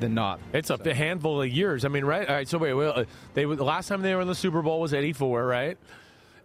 [0.00, 0.40] than not.
[0.52, 1.84] It's a handful of years.
[1.84, 2.28] I mean, right?
[2.28, 2.48] All right.
[2.48, 3.04] So wait, well,
[3.34, 5.76] they the last time they were in the Super Bowl was '84, right?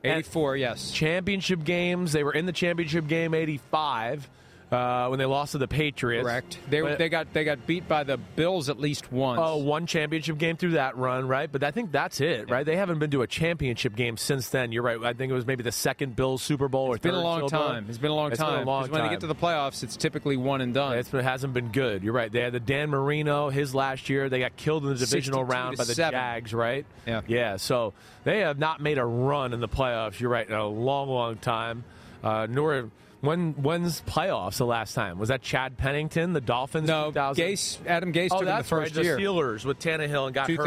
[0.03, 0.91] 84, yes.
[0.91, 2.11] Championship games.
[2.11, 4.27] They were in the championship game '85
[4.74, 6.24] uh, when they lost to the Patriots.
[6.28, 6.57] Correct.
[6.69, 9.39] They, But- they got they got beat by the Bills at least once.
[9.43, 11.51] Oh, one championship game through that run, right?
[11.51, 12.65] But I think that's it, right?
[12.65, 14.71] They haven't been to a championship game since then.
[14.71, 15.01] You're right.
[15.03, 17.41] I think it was maybe the second Bills Super Bowl or It's been a long
[17.47, 17.67] Super Bowl.
[17.69, 17.86] time.
[17.88, 18.53] It's been a long It's time.
[18.59, 20.97] Been a long 'Cause when they get to the playoffs, it's typically one and done.
[20.97, 22.03] It's- it hasn't been good.
[22.03, 22.32] You're right.
[22.32, 24.30] They had the Dan Marino, his last year.
[24.30, 26.13] They got killed in the divisional round by the seven.
[26.19, 26.86] Jags, right?
[27.05, 27.21] Yeah.
[27.28, 27.57] Yeah.
[27.57, 27.93] So
[28.24, 30.19] they have not made a run in the playoffs.
[30.19, 30.47] You're right.
[30.47, 31.84] In a long, long time.
[32.24, 32.89] Uh, nor
[33.24, 35.17] When when's playoffs the last time?
[35.17, 36.89] Was that Chad Pennington, the Dolphins?
[36.89, 37.41] No, 2000?
[37.45, 38.82] Gase, Adam Gase Oh, took him the that's right.
[38.84, 39.17] first The year.
[39.17, 40.59] Steelers with Tannehill and got hurt.
[40.59, 40.65] Right.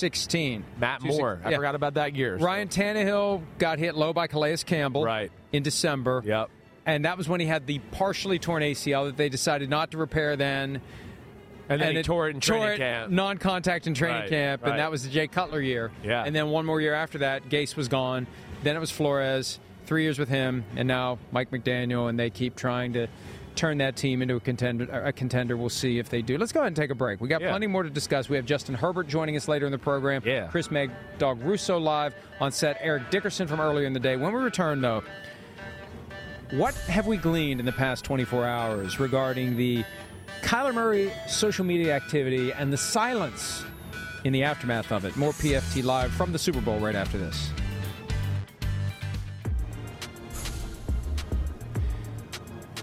[0.00, 0.64] 2016.
[0.80, 1.40] Matt Moore.
[1.44, 2.36] I forgot about that year.
[2.38, 5.30] Ryan Tannehill got hit low by Calais Campbell Right.
[5.52, 6.22] in December.
[6.26, 6.50] Yep.
[6.86, 9.98] And that was when he had the partially torn ACL that they decided not to
[9.98, 10.80] repair then.
[11.68, 13.12] And then he it tore it in tore training it camp.
[13.12, 14.70] Non-contact in training Right, camp, right.
[14.70, 15.92] and that was the Jay Cutler year.
[16.02, 16.24] Yeah.
[16.24, 18.26] And then one more year after that, Gase was gone.
[18.64, 19.60] Then it was Flores.
[19.86, 23.06] Three years with him, and now Mike McDaniel, and they keep trying to
[23.54, 24.84] turn that team into a contender.
[24.90, 25.56] A contender.
[25.56, 26.36] We'll see if they do.
[26.36, 27.20] Let's go ahead and take a break.
[27.20, 27.50] We got Yeah.
[27.50, 28.28] plenty more to discuss.
[28.28, 30.22] We have Justin Herbert joining us later in the program.
[30.26, 30.48] Yeah.
[30.48, 32.76] Chris Mad, Dog Russo live on set.
[32.80, 34.16] Eric Dickerson from earlier in the day.
[34.16, 35.02] When we return, though,
[36.50, 39.84] what have we gleaned in the past 24 hours regarding the
[40.42, 43.64] Kyler Murray social media activity and the silence
[44.24, 45.16] in the aftermath of it?
[45.16, 47.50] More PFT live from the Super Bowl right after this.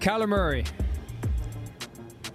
[0.04, 0.66] Kyler Murray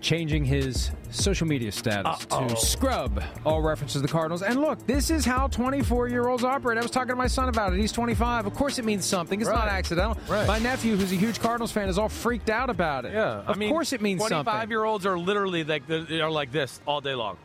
[0.00, 2.48] changing his social media status Uh-oh.
[2.48, 4.40] to scrub all references to the Cardinals.
[4.42, 6.78] And look, this is how 24 year olds operate.
[6.78, 7.78] I was talking to my son about it.
[7.78, 8.46] He's 25.
[8.46, 9.38] Of course, it means something.
[9.38, 10.16] It's not accidental.
[10.28, 10.46] Right.
[10.46, 13.12] My nephew, who's a huge Cardinals fan, is all freaked out about it.
[13.12, 14.44] Yeah, of I mean, course it means something.
[14.44, 17.36] Twenty-five year olds are literally like they are like this all day long.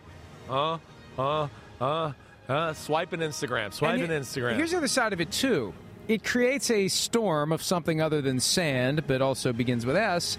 [0.49, 0.78] Uh,
[1.17, 1.47] uh,
[1.82, 2.11] uh,
[2.47, 4.55] uh, swiping Instagram, swiping And Instagram.
[4.55, 5.74] Here's the other side of it too.
[6.08, 10.38] It creates a storm of something other than sand, but also begins with S.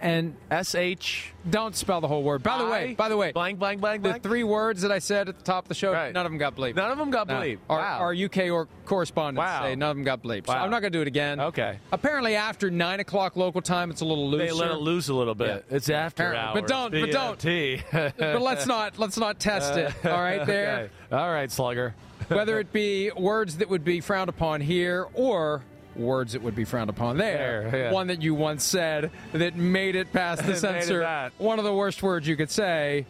[0.00, 1.32] And S H.
[1.48, 2.42] don't spell the whole word.
[2.42, 4.22] By the way, by the way, blank, blank, blank, the blank.
[4.22, 6.12] three words that I said at the top of the show, Right.
[6.12, 6.74] none of them got bleeped.
[6.76, 7.36] None of them got No.
[7.40, 7.58] bleeped.
[7.70, 7.98] Our, Wow.
[8.00, 9.62] our UK or correspondents Wow.
[9.62, 10.46] say none of them got bleeped.
[10.48, 11.40] So I'm not going to do it again.
[11.40, 11.78] Okay.
[11.90, 14.44] Apparently, after nine o'clock local time, it's a little looser.
[14.44, 15.64] They let it loose a little bit.
[15.70, 15.76] Yeah.
[15.76, 16.60] It's after Apparently.
[16.60, 16.60] hours.
[16.60, 18.14] But don't- but don't.
[18.18, 19.90] But let's not let's not test it.
[20.04, 20.90] All right, there.
[21.10, 21.16] Okay.
[21.16, 21.94] All right, Slugger.
[22.34, 25.62] Whether it be words that would be frowned upon here or
[25.96, 27.70] words that would be frowned upon there.
[27.70, 27.92] There, yeah.
[27.92, 31.30] One that you once said that made it past the censor.
[31.38, 33.06] One of the worst words you could say.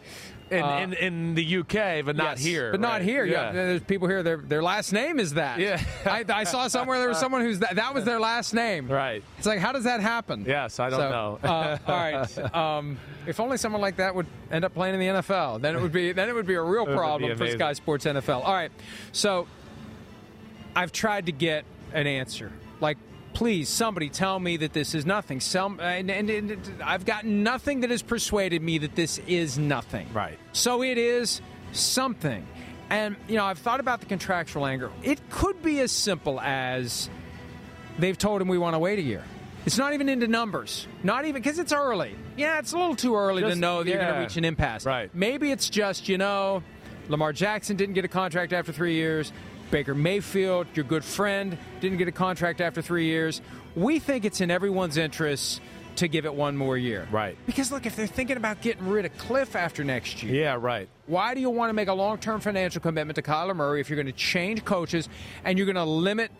[0.51, 2.71] In, Uh, in in the UK, but not Yes, here.
[2.71, 3.01] but not right.
[3.01, 3.25] here.
[3.25, 3.51] Yeah.
[3.51, 4.21] there's people here.
[4.21, 5.59] Their their last name is that.
[5.59, 5.81] Yeah.
[6.05, 8.87] I, I saw somewhere there was someone who's that, that was their last name.
[8.87, 9.23] Right.
[9.39, 10.45] It's like how does that happen?
[10.47, 11.39] Yes, I don't So, know.
[11.43, 12.55] uh, all right.
[12.55, 15.81] Um, if only someone like that would end up playing in the NFL, then it
[15.81, 17.49] would be then it would be a real problem for.
[17.49, 18.43] Sky Sports NFL.
[18.45, 18.71] All right.
[19.13, 19.47] So
[20.75, 22.51] I've tried to get an answer.
[22.81, 22.97] Like,
[23.35, 25.39] please, somebody tell me that this is nothing.
[25.39, 30.07] Some, and, and, and I've got nothing that has persuaded me that this is nothing.
[30.13, 30.39] Right.
[30.53, 31.41] So it is
[31.73, 32.47] something.
[32.89, 34.89] And, you know, I've thought about the contractual angle.
[35.03, 37.09] It could be as simple as
[37.99, 39.23] they've told him we want to wait a year.
[39.65, 40.87] It's not even into numbers.
[41.03, 42.15] Not even because it's early.
[42.37, 44.85] Yeah, it's a little too early to know that you're going to reach an impasse.
[44.85, 45.09] Right.
[45.13, 46.63] Maybe it's just, you know,
[47.09, 49.33] Lamar Jackson didn't get a contract after three years.
[49.71, 53.41] Baker Mayfield, your good friend, didn't get a contract after three years.
[53.75, 55.61] We think it's in everyone's interest
[55.97, 57.07] to give it one more year.
[57.11, 57.37] Right.
[57.45, 60.89] Because, look, if they're thinking about getting rid of Cliff after next year, Yeah, right.
[61.07, 63.89] why do you want to make a long term financial commitment to Kyler Murray if
[63.89, 65.07] you're going to change coaches
[65.43, 66.31] and you're going to limit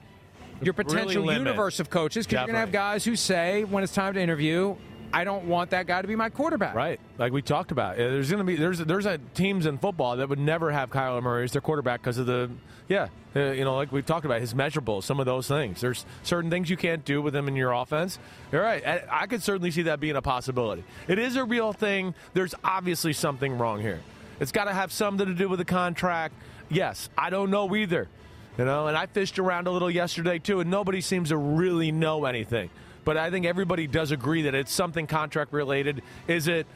[0.61, 1.47] your potential limit.
[1.47, 2.25] universe of coaches?
[2.25, 4.75] Because you're going to have guys who say, when it's time to interview,
[5.15, 6.75] I don't want that guy to be my quarterback.
[6.75, 7.93] Right, like we talked about.
[7.93, 10.89] Uh, There's going to be there's there's a teams in football that would never have
[10.89, 12.49] Kyler Murray as their quarterback because of the
[12.89, 15.79] yeah, uh, you know, like we've talked about his measurables, some of those things.
[15.79, 18.19] There's certain things you can't do with him in your offense.
[18.51, 18.85] You're right.
[18.85, 20.83] I, I could certainly see that being a possibility.
[21.07, 22.13] It is a real thing.
[22.33, 24.01] There's obviously something wrong here.
[24.39, 26.35] It's got to have something to do with the contract.
[26.69, 28.09] Yes, I don't know either.
[28.57, 31.91] You know, and I fished around a little yesterday too, and nobody seems to really
[31.91, 32.69] know anything.
[33.05, 36.01] But I think everybody does agree that it's something contract related.
[36.27, 36.67] Is it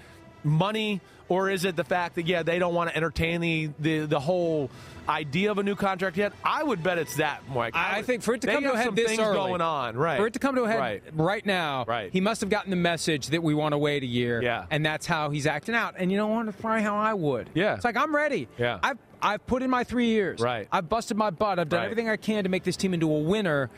[0.43, 3.99] money or is it the fact that yeah they don't want to entertain the the,
[4.05, 4.69] the whole
[5.07, 6.31] idea of a new contract yet?
[6.45, 7.75] I would bet it's that, Mike.
[7.75, 9.35] I, I would- think for it to come to a head some this things early,
[9.35, 10.17] going on, right?
[10.17, 11.03] For it to come to a head right.
[11.13, 12.11] right, now, Right.
[12.13, 14.41] he must have gotten the message that we want to wait a year.
[14.41, 14.65] Yeah.
[14.71, 15.95] and that's how he's acting out.
[15.97, 16.45] And you know what?
[16.45, 17.49] That's probably how I would.
[17.53, 17.75] Yeah.
[17.75, 18.47] it's like I'm ready.
[18.57, 18.79] Yeah.
[18.81, 20.39] I've I've put in my three years.
[20.39, 20.67] Right.
[20.71, 21.59] I've busted my butt.
[21.59, 21.85] I've done Right.
[21.85, 23.69] everything I can to make this team into a winner.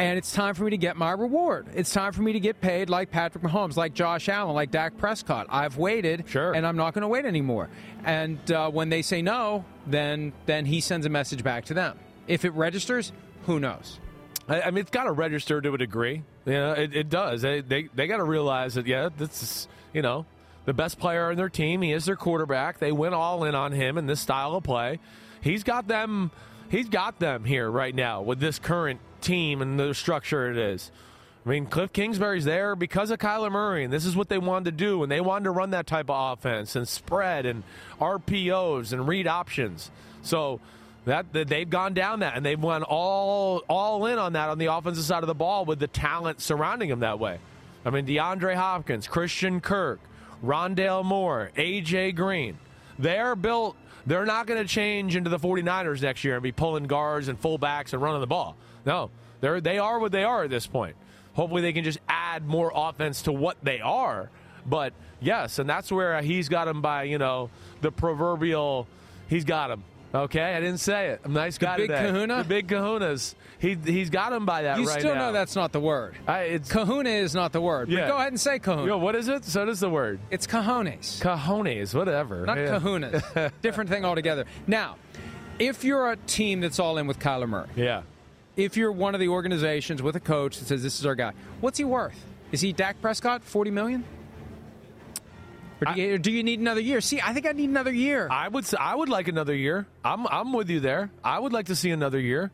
[0.00, 1.66] And it's time for me to get my reward.
[1.74, 4.96] It's time for me to get paid like Patrick Mahomes, like Josh Allen, like Dak
[4.96, 5.46] Prescott.
[5.50, 6.52] I've waited, Sure.
[6.54, 7.68] and I'm not going to wait anymore.
[8.02, 11.98] And uh, when they say no, then then he sends a message back to them.
[12.26, 13.12] If it registers,
[13.44, 14.00] who knows?
[14.48, 16.22] I, I mean, it's got to register to a degree.
[16.46, 17.42] You know, it, it does.
[17.42, 20.24] They they, they got to realize that yeah, this is you know
[20.64, 21.82] the best player on their team.
[21.82, 22.78] He is their quarterback.
[22.78, 24.98] They went all in on him in this style of play.
[25.42, 26.30] He's got them.
[26.70, 30.90] He's got them here right now with this current team and the structure it is.
[31.44, 34.66] I mean, Cliff Kingsbury's there because of Kyler Murray, and this is what they wanted
[34.66, 37.62] to do, and they wanted to run that type of offense and spread and
[37.98, 39.90] RPOs and read options.
[40.22, 40.60] So
[41.06, 44.58] that, that they've gone down that, and they've went all all in on that on
[44.58, 47.38] the offensive side of the ball with the talent surrounding them that way.
[47.84, 50.00] I mean, DeAndre Hopkins, Christian Kirk,
[50.44, 52.12] Rondale Moore, A.J.
[52.12, 52.58] Green.
[52.98, 56.84] They're built, they're not going to change into the 49ers next year and be pulling
[56.84, 58.56] guards and fullbacks and running the ball.
[58.84, 59.10] No,
[59.40, 60.96] they're, they are what they are at this point.
[61.34, 64.30] Hopefully, they can just add more offense to what they are.
[64.66, 67.50] But yes, and that's where he's got him by, you know,
[67.80, 68.86] the proverbial,
[69.28, 69.84] he's got him.
[70.12, 71.20] Okay, I didn't say it.
[71.24, 72.06] I'm nice guy big today.
[72.08, 72.38] kahuna?
[72.38, 73.36] The big kahunas.
[73.60, 75.26] He, he's got him by that You right still now.
[75.28, 76.16] know that's not the word.
[76.26, 77.88] I, it's, Kahuna is not the word.
[77.88, 78.00] Yeah.
[78.00, 78.86] But go ahead and say kahuna.
[78.88, 79.44] Yo, what is it?
[79.44, 80.18] So does the word.
[80.32, 81.22] It's cojones.
[81.22, 82.44] Cajones, whatever.
[82.44, 82.80] not Yeah.
[82.80, 83.52] kahunas.
[83.62, 84.46] Different thing altogether.
[84.66, 84.96] Now,
[85.60, 88.02] if you're a team that's all in with Kyler Murray, Yeah.
[88.64, 91.32] If you're one of the organizations with a coach that says this is our guy,
[91.60, 92.24] what's he worth?
[92.52, 94.04] Is he Dak Prescott, forty million?
[95.80, 97.00] Or do, you, or do you need another year?
[97.00, 98.28] See, I think I need another year.
[98.30, 99.86] I would I would like another year.
[100.04, 101.10] I'm I'm with you there.
[101.24, 102.50] I would like to see another year.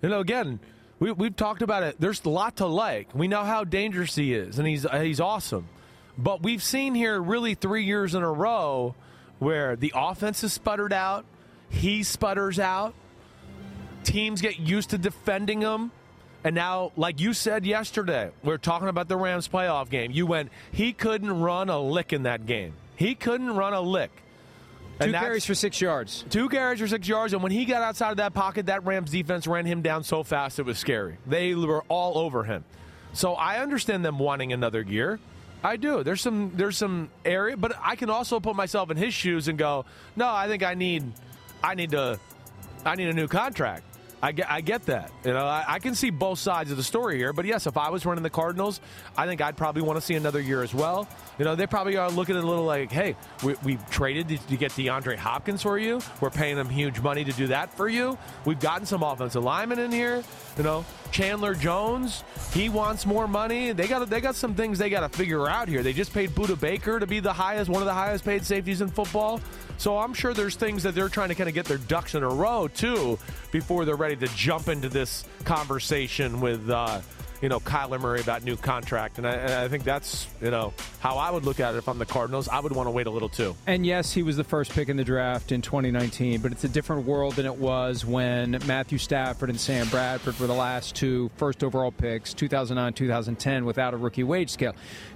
[0.00, 0.58] You know, again,
[0.98, 1.96] we we've talked about it.
[1.98, 3.14] There's a lot to like.
[3.14, 5.68] We know how dangerous he is, and he's he's awesome.
[6.16, 8.94] But we've seen here really three years in a row
[9.38, 11.24] where the offense has sputtered out,
[11.68, 12.94] he sputters out,
[14.04, 15.90] teams get used to defending him.
[16.44, 20.10] And now, like you said yesterday, we are talking about the Rams playoff game.
[20.10, 22.72] You went, he couldn't run a lick in that game.
[22.96, 24.10] He couldn't run a lick.
[24.98, 26.24] Two And that's- carries for six yards.
[26.30, 29.10] Two carries for six yards, and when he got outside of that pocket, that Rams
[29.12, 31.16] defense ran him down so fast it was scary.
[31.26, 32.64] They were all over him.
[33.12, 35.18] So I understand them wanting another year.
[35.64, 36.02] I do.
[36.02, 39.56] There's some there's some area, but I can also put myself in his shoes and
[39.56, 39.84] go,
[40.16, 41.04] no, I think I need
[41.62, 42.18] I need to
[42.84, 43.84] I need a new contract.
[44.24, 45.10] I get, I get that.
[45.24, 47.32] You know, I, I can see both sides of the story here.
[47.32, 48.80] But yes, if I was running the Cardinals,
[49.16, 51.08] I think I'd probably want to see another year as well.
[51.42, 54.38] You know, they probably are looking at a little like, hey, we, we traded to,
[54.38, 56.00] to get DeAndre Hopkins for you.
[56.20, 58.16] We're paying them huge money to do that for you.
[58.44, 60.22] We've gotten some offensive linemen in here.
[60.56, 62.22] You know, Chandler Jones,
[62.52, 63.72] he wants more money.
[63.72, 65.82] They got they got some things they got to figure out here.
[65.82, 68.80] They just paid Budda Baker to be the highest, one of the highest paid safeties
[68.80, 69.40] in football.
[69.78, 72.22] So I'm sure there's things that they're trying to kind of get their ducks in
[72.22, 73.18] a row too
[73.50, 77.00] before they're ready to jump into this conversation with uh,
[77.42, 79.18] you know Kyler Murray about new contract.
[79.18, 81.88] And I, and I think that's you know how I would look at it if
[81.88, 82.48] I'm the Cardinals.
[82.48, 83.54] I would want to wait a little too.
[83.66, 86.68] And yes, he was the first pick in the draft in 2019, but it's a
[86.68, 91.30] different world than it was when Matthew Stafford and Sam Bradford were the last two
[91.36, 94.74] first overall picks, 2009, 2010, without a rookie wage scale.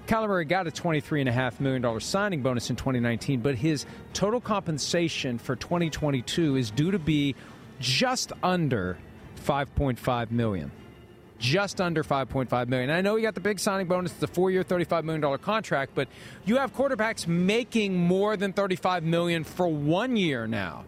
[0.08, 5.54] Kyler Murray got a $23.5 million signing bonus in 2019, but his total compensation for
[5.56, 7.34] 2022 is due to be
[7.78, 8.98] just under
[9.44, 10.70] 5.5 million
[11.38, 12.90] just under 5.5 million.
[12.90, 15.92] I know he got the big signing bonus, it's a four-year, 35 million dollar contract,
[15.94, 16.08] but
[16.44, 20.84] you have quarterbacks making more than 35 million for one year now.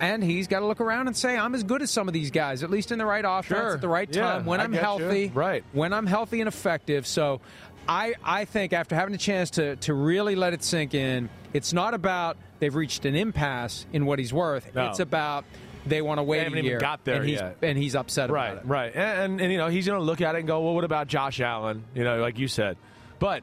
[0.00, 2.32] And he's got to look around and say, "I'm as good as some of these
[2.32, 3.74] guys, at least in the right offense Sure.
[3.74, 4.82] at the right Yeah, time when I I'm get you.
[4.82, 5.62] healthy, Right.
[5.72, 7.40] When I'm healthy and effective." So,
[7.88, 11.72] I I think after having a chance to to really let it sink in, it's
[11.72, 14.74] not about they've reached an impasse in what he's worth.
[14.74, 14.88] No.
[14.88, 15.44] It's about
[15.86, 17.56] they want to wait haven't a even year, got there and he's yet.
[17.62, 18.62] and he's upset about Right, it.
[18.64, 18.94] right.
[18.94, 20.84] And, and, and, you know, he's going to look at it and go, well, what
[20.84, 21.84] about Josh Allen?
[21.94, 22.76] You know, like you said.
[23.18, 23.42] But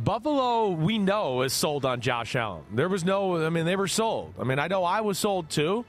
[0.00, 2.64] Buffalo, we know, is sold on Josh Allen.
[2.72, 4.34] There was no, I mean, they were sold.
[4.38, 5.84] I mean, I know I was sold too.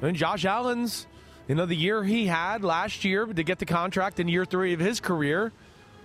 [0.00, 1.06] I mean, Josh Allen's,
[1.46, 4.72] you know, the year he had last year to get the contract in year three
[4.72, 5.52] of his career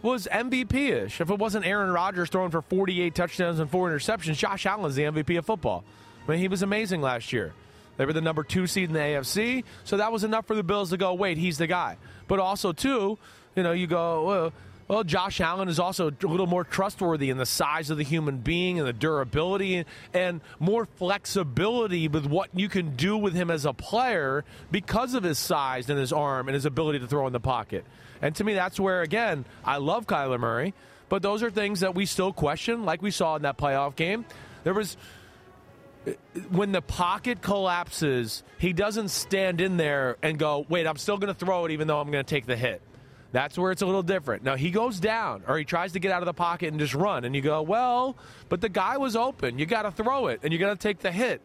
[0.04, 1.20] was MVP ish.
[1.20, 5.04] If it wasn't Aaron Rodgers throwing for 48 touchdowns and four interceptions, Josh Allen's the
[5.04, 5.84] MVP of football.
[6.28, 7.54] I mean, he was amazing last year.
[7.98, 10.64] They were the number two seed in the AFC, so that was enough for the
[10.64, 11.98] Bills to go, wait, he's the guy.
[12.28, 13.18] But also, too,
[13.56, 14.54] you know, you go, well,
[14.88, 18.38] well, Josh Allen is also a little more trustworthy in the size of the human
[18.38, 23.66] being and the durability and, more flexibility with what you can do with him as
[23.66, 27.34] a player because of his size and his arm and his ability to throw in
[27.34, 27.86] the pocket.
[28.22, 30.74] And to me, that's where, again, I love Kyler Murray,
[31.10, 34.26] but those are things that we still question, like we saw in that playoff game.
[34.64, 34.96] There was
[36.50, 41.34] when the pocket collapses, he doesn't stand in there and go, wait, I'm still going
[41.34, 42.82] to throw it even though I'm going to take the hit.
[43.32, 44.44] That's where it's a little different.
[44.44, 46.94] Now, he goes down or he tries to get out of the pocket and just
[46.94, 47.26] run.
[47.26, 48.18] And you go, well,
[48.50, 49.60] but the guy was open.
[49.60, 51.42] You got to throw it and you got to take the hit.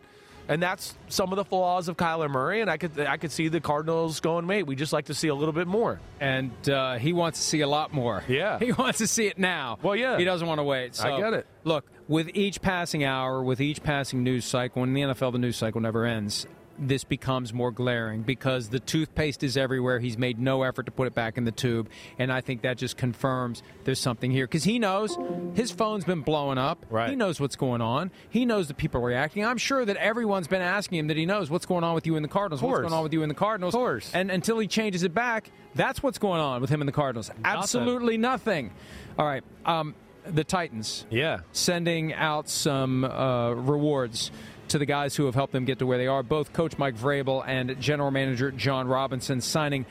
[0.48, 2.60] And that's some of the flaws of Kyler Murray.
[2.60, 5.28] And I could, I could see the Cardinals going, mate, we just like to see
[5.28, 6.00] a little bit more.
[6.20, 8.22] and uh, he wants to see a lot more.
[8.28, 8.58] Yeah.
[8.60, 9.78] he wants to see it now.
[9.82, 10.18] Well, yeah.
[10.18, 10.94] he doesn't want to wait.
[10.94, 11.46] So, I get it.
[11.64, 15.56] Look, with each passing hour, with each passing news cycle, in the NFL, the news
[15.56, 16.46] cycle never ends.
[16.78, 19.98] this becomes more glaring because the toothpaste is everywhere.
[19.98, 21.88] He's made no effort to put it back in the tube,
[22.18, 25.16] and I think that just confirms there's something here because he knows
[25.54, 26.84] his phone's been blowing up.
[26.90, 27.10] Right.
[27.10, 28.10] He knows what's going on.
[28.28, 29.44] He knows that people are reacting.
[29.44, 32.16] I'm sure that everyone's been asking him that he knows what's going on with you
[32.16, 32.60] in the Cardinals.
[32.60, 32.82] What's course.
[32.82, 33.74] going on with you in the Cardinals?
[33.74, 34.10] Of course.
[34.12, 37.30] And until he changes it back, that's what's going on with him in the Cardinals.
[37.44, 38.72] Absolutely nothing.
[39.18, 39.44] All right.
[39.66, 39.94] Um,
[40.24, 41.40] the Titans Yeah.
[41.52, 44.30] sending out some uh, rewards
[44.68, 46.22] to the guys who have helped them get to where they are.
[46.22, 49.84] Both Coach Mike Vrabel and General Manager Jon Robinson signing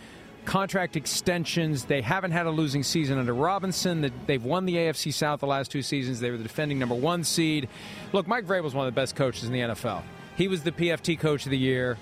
[0.45, 1.85] contract extensions.
[1.85, 4.11] They haven't had a losing season under Robinson.
[4.25, 6.19] They've won the AFC South the last two seasons.
[6.19, 7.69] They were the defending number one seed.
[8.11, 10.01] Look, Mike Vrabel is one of the best coaches in the NFL.
[10.35, 11.97] He was the PFT Coach of the Year.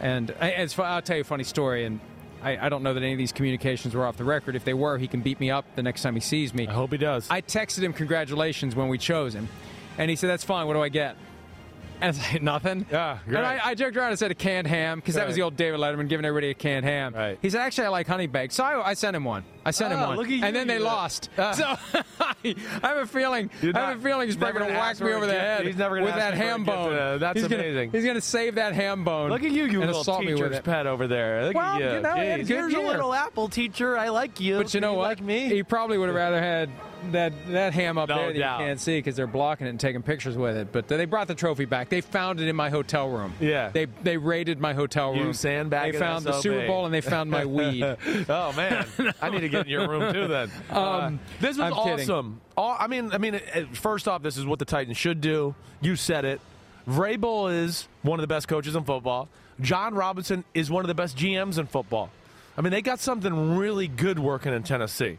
[0.00, 0.32] And
[0.72, 1.84] fu- I'll tell you a funny story.
[1.84, 2.00] And
[2.42, 4.56] I, I don't know that any of these communications were off the record.
[4.56, 6.66] If they were, he can beat me up the next time he sees me.
[6.66, 7.28] I hope he does.
[7.30, 9.48] I texted him congratulations when we chose him,
[9.96, 10.66] and he said, "That's fine.
[10.66, 11.16] What do I get?"
[12.00, 12.86] And it's like nothing.
[12.90, 15.42] Yeah, And I, I joked around and said a canned ham because that was the
[15.42, 17.14] old David Letterman giving everybody a canned ham.
[17.14, 17.38] Right.
[17.42, 19.44] He said, "Actually, I like honey baked," so I, I sent him one.
[19.64, 21.28] I sent him Oh, one, look at you, and then they lost.
[21.36, 21.52] Ah.
[21.52, 21.64] so
[22.44, 23.50] I have a feeling.
[23.60, 25.44] You're I have a feeling he's probably going to whack me over the gift.
[25.44, 26.94] head He's never gonna with that me for a ham bone.
[26.94, 27.90] uh, that's he's gonna- amazing.
[27.90, 29.28] he's going to save that ham bone.
[29.30, 31.44] Look at you, you and little assault me with teacher's pet over there.
[31.46, 31.92] Look Well, at you.
[31.96, 33.96] you know, he had a Jeez, Here's a little apple teacher.
[33.98, 34.56] I like you.
[34.58, 35.02] But you know what?
[35.04, 35.48] like me.
[35.48, 36.70] He probably would have rather had
[37.12, 39.80] that that ham up No there that you can't see because they're blocking it and
[39.80, 40.72] taking pictures with it.
[40.72, 41.88] But they brought the trophy back.
[41.88, 43.34] They found it in my hotel room.
[43.40, 43.70] Yeah.
[43.70, 45.18] They they raided my hotel room.
[45.18, 45.32] You room.
[45.34, 46.40] sandbagging They found the.
[46.40, 47.82] Super Bowl and they found my weed.
[48.28, 48.86] oh man,
[49.20, 50.28] I need to get in your room too.
[50.28, 52.40] Then Uh, this was Um, I'm awesome.
[52.56, 55.54] All, I mean, I mean, uh, first off, this is what the Titans should do.
[55.80, 56.40] You said it.
[56.88, 59.28] Vrabel is one of the best coaches in football.
[59.60, 62.10] Jon Robinson is one of the best GMs in football.
[62.56, 65.18] I mean, they got something really good working in Tennessee.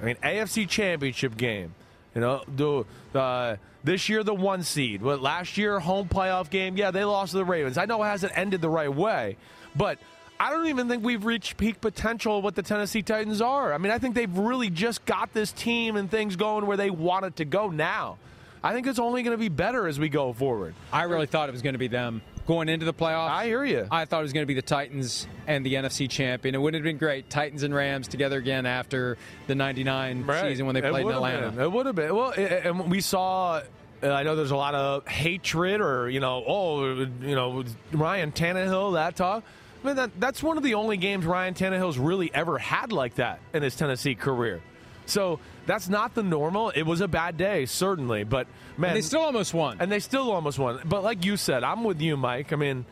[0.00, 1.74] I mean, AFC Championship game.
[2.14, 5.02] You know, the uh, this year the one seed.
[5.02, 6.76] What last year home playoff game?
[6.76, 7.76] Yeah, they lost to the Ravens.
[7.76, 9.36] I know it hasn't ended the right way,
[9.74, 9.98] but
[10.38, 13.72] I don't even think we've reached peak potential what the Tennessee Titans are.
[13.72, 16.90] I mean, I think they've really just got this team and things going where they
[16.90, 18.18] want it to go now.
[18.62, 20.74] I think it's only going to be better as we go forward.
[20.92, 23.30] I really thought it was going to be them going into the playoffs.
[23.30, 23.86] I hear you.
[23.90, 26.54] I thought it was going to be the Titans and the NFC champion.
[26.54, 27.30] It would have been great.
[27.30, 29.16] Titans and Rams together again after
[29.46, 31.50] the '99 season when they It played in Atlanta.
[31.50, 31.60] Been.
[31.60, 32.14] It would have been.
[32.14, 33.62] Well, i- and we saw.
[34.02, 38.32] uh, I know there's a lot of hatred, or you know, oh, you know, Ryan
[38.32, 39.42] Tannehill, that talk.
[39.82, 43.16] I mean, that, that's one of the only games Ryan Tannehill's really ever had like
[43.16, 44.62] that in his Tennessee career.
[45.06, 46.70] So that's not the normal.
[46.70, 48.46] It was a bad day, certainly, but
[48.76, 49.78] man, And they still almost won.
[49.80, 50.80] and they still almost won.
[50.84, 52.52] But like you said, I'm with you, Mike.
[52.52, 52.84] I mean,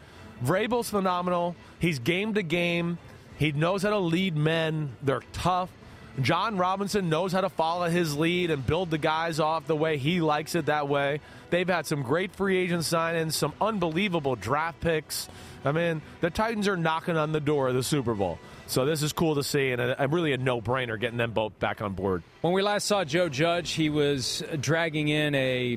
[0.44, 1.54] Vrabel's phenomenal.
[1.78, 2.98] He's game to game.
[3.38, 4.96] He knows how to lead men.
[5.02, 5.70] They're tough.
[6.20, 9.96] Jon Robinson knows how to follow his lead and build the guys off the way
[9.96, 11.20] he likes it that way.
[11.48, 15.28] They've had some great free agent signings, some unbelievable draft picks.
[15.64, 18.38] I mean, the Titans are knocking on the door of the Super Bowl.
[18.72, 21.58] So this is cool to see, and a, a really a no-brainer getting them both
[21.58, 22.22] back on board.
[22.40, 25.76] When we last saw Joe Judge, he was dragging in a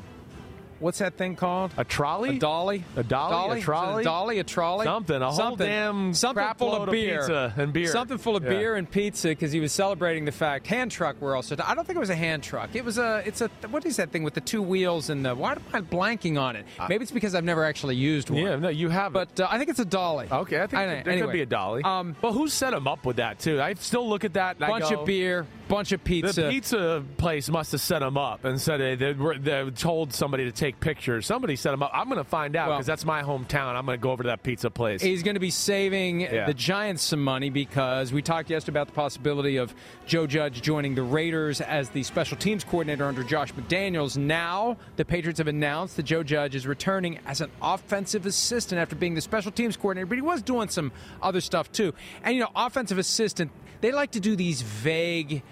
[0.80, 1.71] what's that thing called?
[1.78, 2.38] A trolley?
[2.38, 2.84] A dolly?
[2.95, 3.59] A dolly?
[3.59, 4.01] A trolley?
[4.01, 4.39] A dolly?
[4.39, 4.86] A trolley?
[4.86, 5.21] Something.
[5.21, 5.67] A whole something.
[5.67, 7.19] damn something full of of beer.
[7.19, 7.88] pizza and beer.
[7.88, 8.49] Something full of Yeah.
[8.49, 11.15] beer and pizza because he was celebrating the fact hand truck.
[11.19, 11.55] We're also.
[11.63, 12.76] I don't think it was a hand truck.
[12.76, 13.23] It was a.
[13.26, 13.49] It's a.
[13.69, 15.36] What is that thing with the two wheels and the?
[15.36, 16.65] Why am I blanking on it?
[16.89, 18.41] Maybe it's because I've never actually used one.
[18.41, 19.13] Yeah, no, you have.
[19.13, 20.28] But uh, I think it's a dolly.
[20.32, 21.21] Okay, I think I- there anyway.
[21.28, 21.84] could be a dolly.
[21.84, 23.61] Um, but who set him up with that too?
[23.61, 24.57] I still look at that.
[24.59, 26.43] And bunch go, of beer, bunch of pizza.
[26.43, 30.13] The pizza place must have set them up and said they, they, were, they told
[30.13, 31.26] somebody to take pictures.
[31.26, 31.91] Somebody set them up.
[31.93, 33.76] I'm going to find out Well- because that's my hometown.
[33.76, 35.01] I'm going to go over to that pizza place.
[35.01, 36.45] He's going to be saving Yeah.
[36.45, 39.74] the Giants some money because we talked yesterday about the possibility of
[40.05, 44.18] Joe Judge joining the Raiders as the special teams coordinator under Josh McDaniels.
[44.18, 48.95] Now, the Patriots have announced that Joe Judge is returning as an offensive assistant after
[48.95, 50.91] being the special teams coordinator, but he was doing some
[51.22, 51.93] other stuff too.
[52.24, 53.51] And, you know, offensive assistant,
[53.86, 55.44] they like to do these vague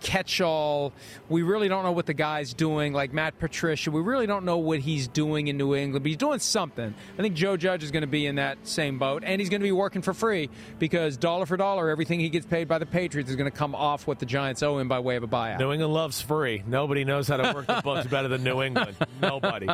[0.00, 0.94] catch all.
[1.28, 3.90] We really don't know what the guy's doing, like Matt Patricia.
[3.90, 6.94] We really don't know what he's doing in New England, but he's doing something.
[7.18, 9.60] I think Joe Judge is going to be in that same boat, and he's going
[9.60, 12.86] to be working for free because dollar for dollar, everything he gets paid by the
[12.86, 15.28] Patriots is going to come off what the Giants owe him by way of a
[15.28, 15.58] buyout.
[15.58, 16.62] New England loves free.
[16.66, 18.96] Nobody knows how to work the books better than New England.
[19.20, 19.68] Nobody.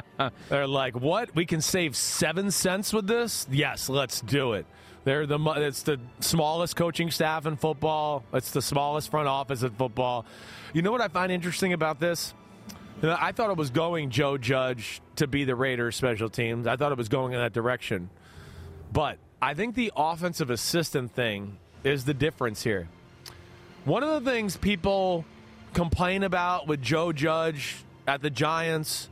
[0.48, 1.36] They're like, what?
[1.36, 3.46] We can save seven cents with this?
[3.48, 4.66] Yes, let's do it.
[5.08, 8.24] They're the it's the smallest coaching staff in football.
[8.34, 10.26] It's the smallest front office in football.
[10.74, 12.34] You know what I find interesting about this?
[13.02, 16.66] I thought it was going Joe Judge to be the Raiders special teams.
[16.66, 18.10] I thought it was going in that direction.
[18.92, 22.90] But I think the offensive assistant thing is the difference here.
[23.86, 25.24] One of the things people
[25.72, 29.08] complain about with Joe Judge at the Giants,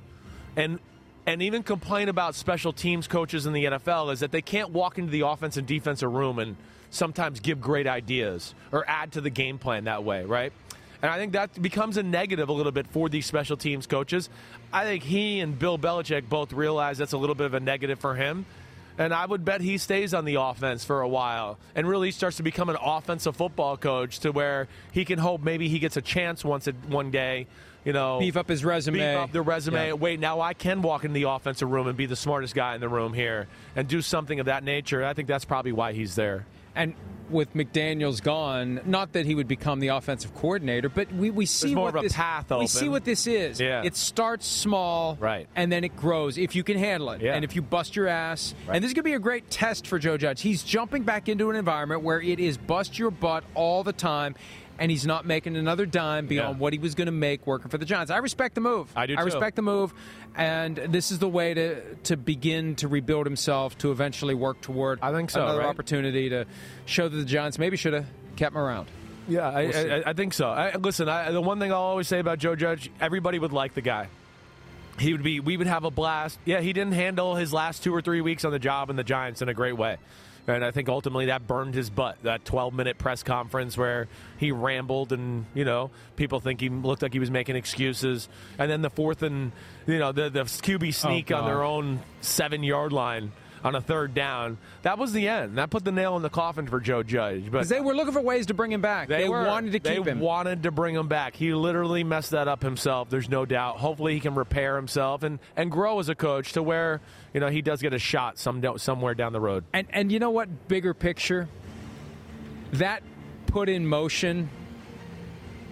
[0.56, 0.78] and
[1.26, 4.98] and even complain about special teams coaches in the NFL is that they can't walk
[4.98, 6.56] into the offense and defensive room and
[6.90, 10.52] sometimes give great ideas or add to the game plan that way, right?
[11.02, 14.30] And I think that becomes a negative a little bit for these special teams coaches.
[14.72, 17.98] I think he and Bill Belichick both realize that's a little bit of a negative
[17.98, 18.46] for him.
[18.98, 22.38] And I would bet he stays on the offense for a while and really starts
[22.38, 26.02] to become an offensive football coach to where he can hope maybe he gets a
[26.02, 27.46] chance once one day,
[27.86, 28.98] you know, beef up his resume.
[28.98, 29.86] Beef up the resume.
[29.86, 29.92] Yeah.
[29.94, 32.80] Wait, now I can walk into the offensive room and be the smartest guy in
[32.82, 35.04] the room here and do something of that nature.
[35.04, 36.44] I think that's probably why he's there.
[36.74, 36.94] And
[37.30, 41.74] with McDaniels gone, not that he would become the offensive coordinator, but we, we see
[41.74, 43.58] what this path we see what this is.
[43.58, 43.82] Yeah.
[43.82, 45.48] It starts small, Right.
[45.56, 47.34] and then it grows if you can handle it, Yeah.
[47.34, 48.54] and if you bust your ass.
[48.68, 48.74] Right.
[48.76, 50.42] And this is going to be a great test for Joe Judge.
[50.42, 54.34] He's jumping back into an environment where it is bust your butt all the time.
[54.78, 56.60] And he's not making another dime beyond Yeah.
[56.60, 58.10] what he was going to make working for the Giants.
[58.10, 58.92] I respect the move.
[58.94, 59.94] I do I respect the move,
[60.36, 64.98] and this is the way to to begin to rebuild himself to eventually work toward
[65.00, 65.68] I think so, another right?
[65.68, 66.44] opportunity to
[66.84, 68.06] show that the Giants maybe should have
[68.36, 68.88] kept him around.
[69.28, 69.92] Yeah, I, We'll.
[69.92, 70.48] I, I think so.
[70.48, 73.74] I, listen, I, the one thing I'll always say about Joe Judge, everybody would like
[73.74, 74.08] the guy.
[75.00, 75.40] He would be.
[75.40, 76.38] We would have a blast.
[76.44, 79.04] Yeah, he didn't handle his last two or three weeks on the job in the
[79.04, 79.96] Giants in a great way,
[80.46, 82.18] and I think ultimately that burned his butt.
[82.22, 87.12] That 12-minute press conference where he rambled, and you know, people think he looked like
[87.12, 88.28] he was making excuses,
[88.58, 89.52] and then the fourth and
[89.86, 93.32] you know the the QB oh, sneak on their own seven-yard line.
[93.66, 95.58] On a third down, that was the end.
[95.58, 97.44] That put the nail in the coffin for Joe Judge.
[97.44, 99.08] But Because they were looking for ways to bring him back.
[99.08, 99.44] They, were.
[99.44, 100.20] wanted to keep they him.
[100.20, 101.34] wanted to bring him back.
[101.34, 103.10] He literally messed that up himself.
[103.10, 103.78] There's no doubt.
[103.78, 107.00] Hopefully, he can repair himself and, and grow as a coach to where
[107.34, 109.64] you know he does get a shot some somewhere down the road.
[109.72, 110.68] and and you know what?
[110.68, 111.48] Bigger picture.
[112.72, 113.02] That
[113.46, 114.48] put in motion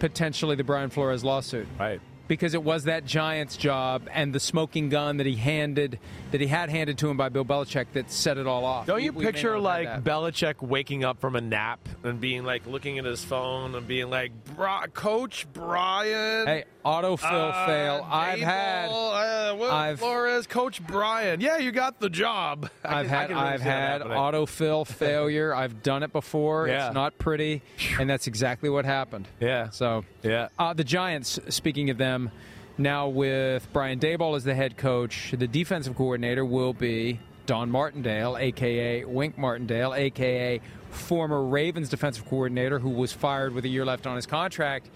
[0.00, 1.66] potentially the Brian Flores lawsuit.
[1.78, 2.00] Right.
[2.26, 5.98] Because it was that Giants job and the smoking gun that he handed
[6.30, 8.86] that he had handed to him by Bill Belichick that set it all off.
[8.86, 10.02] Don't you we picture like.
[10.02, 14.08] Belichick waking up from a nap and being like looking at his phone and being
[14.08, 17.22] like, "Bri- "Coach Brian." Hey, autofill
[17.52, 18.06] uh, fail.
[18.10, 21.40] I've had uh, Will I've- Flores, Coach Brian.
[21.42, 22.70] Yeah, you got the job.
[22.84, 25.54] I I've can- had I've had autofill failure.
[25.54, 26.68] I've done it before.
[26.68, 26.86] Yeah.
[26.86, 27.62] It's not pretty,
[28.00, 29.28] and that's exactly what happened.
[29.40, 29.68] Yeah.
[29.70, 30.48] So Yeah.
[30.58, 31.38] uh, the Giants.
[31.48, 32.13] Speaking of them,
[32.78, 38.36] now with Brian Daboll as the head coach, the defensive coordinator will be Don Martindale,
[38.38, 40.60] aka Wink Martindale, aka
[40.90, 44.88] former Ravens defensive coordinator who was fired with a year left on his contract.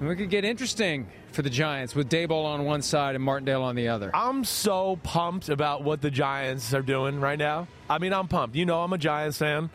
[0.00, 3.62] And we could get interesting for the Giants with Daboll on one side and Martindale
[3.62, 4.10] on the other.
[4.14, 7.68] I'm so pumped about what the Giants are doing right now.
[7.88, 8.56] I mean, I'm pumped.
[8.56, 9.70] You know, I'm a Giants fan.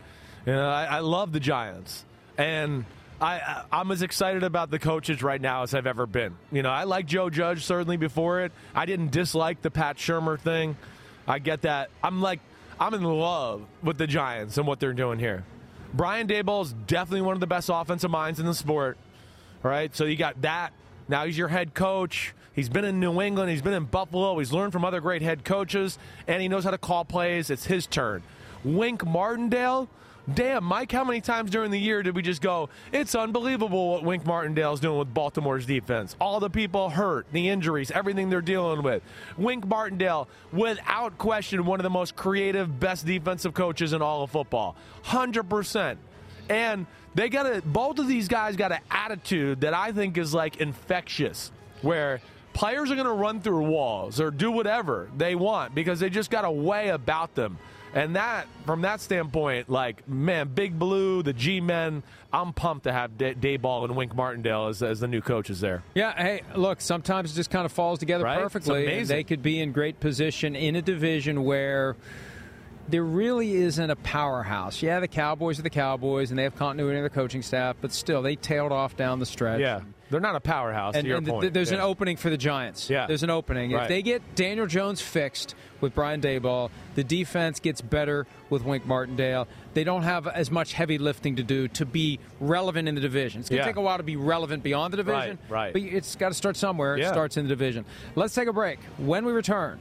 [0.46, 2.04] Know, I, I love the Giants,
[2.38, 2.86] and
[3.20, 6.36] I, I'm as excited about the coaches right now as I've ever been.
[6.50, 8.52] You know, I like Joe Judge certainly before it.
[8.74, 10.76] I didn't dislike the Pat Shurmur thing.
[11.26, 11.90] I get that.
[12.02, 12.40] I'm like,
[12.78, 15.44] I'm in love with the Giants and what they're doing here.
[15.92, 18.96] Brian Daboll is definitely one of the best offensive minds in the sport.
[19.62, 20.72] All right, so you got that.
[21.08, 22.32] Now he's your head coach.
[22.54, 23.50] He's been in New England.
[23.50, 24.38] He's been in Buffalo.
[24.38, 27.50] He's learned from other great head coaches, and he knows how to call plays.
[27.50, 28.22] It's his turn.
[28.64, 29.88] Wink Martindale.
[30.32, 34.04] Damn, Mike, how many times during the year did we just go, it's unbelievable what
[34.04, 36.14] Wink Martindale's doing with Baltimore's defense?
[36.20, 39.02] All the people hurt, the injuries, everything they're dealing with.
[39.38, 44.30] Wink Martindale, without question, one of the most creative, best defensive coaches in all of
[44.30, 44.76] football.
[45.04, 45.96] 100%.
[46.48, 50.34] And they got a both of these guys got an attitude that I think is
[50.34, 51.50] like infectious,
[51.82, 52.20] where
[52.52, 56.30] players are going to run through walls or do whatever they want because they just
[56.30, 57.58] got a way about them.
[57.94, 62.92] And that, from that standpoint, like man, Big Blue, the G Men, I'm pumped to
[62.92, 65.82] have Day- Daboll and Wink Martindale as, as the new coaches there.
[65.94, 68.38] Yeah, hey, look, sometimes it just kind of falls together Right?
[68.38, 68.86] Perfectly.
[69.00, 71.96] and they could be in great position in a division where
[72.88, 74.82] there really isn't a powerhouse.
[74.82, 77.92] Yeah, the Cowboys are the Cowboys, and they have continuity in their coaching staff, but
[77.92, 79.60] still, they tailed off down the stretch.
[79.60, 79.80] Yeah,
[80.10, 80.94] they're not a powerhouse.
[80.94, 82.90] And, to your and th- there's an opening for the Giants.
[82.90, 83.06] Yeah.
[83.06, 83.70] There's an opening.
[83.70, 88.84] If they get Daniel Jones fixed with Brian Daboll, the defense gets better with Wink
[88.86, 89.48] Martindale.
[89.72, 93.40] They don't have as much heavy lifting to do to be relevant in the division.
[93.40, 93.66] It's going to Yeah.
[93.66, 95.38] take a while to be relevant beyond the division.
[95.48, 95.72] Right, right.
[95.72, 96.96] But it's got to start somewhere.
[96.96, 97.12] It Yeah.
[97.12, 97.84] starts in the division.
[98.16, 98.78] Let's take a break.
[98.98, 99.78] When we return,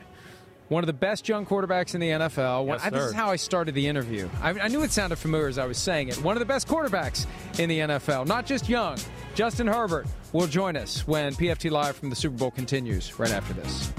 [0.70, 2.66] one of the best young quarterbacks in the NFL.
[2.66, 4.30] One- Yes, I- this is how I started the interview.
[4.42, 6.18] I, I knew it sounded familiar as I was saying it.
[6.24, 7.26] One of the best quarterbacks
[7.60, 8.98] in the NFL, not just young.
[9.36, 13.54] Justin Herbert will join us when PFT Live from the Super Bowl continues right after
[13.54, 13.92] this.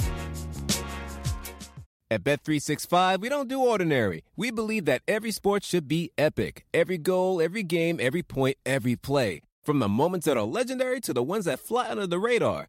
[2.13, 4.25] At Bet365, we don't do ordinary.
[4.37, 6.67] We believe that every sport should be epic.
[6.75, 9.43] Every goal, every game, every point, every play.
[9.63, 12.69] From the moments that are legendary to the ones that fly under the radar.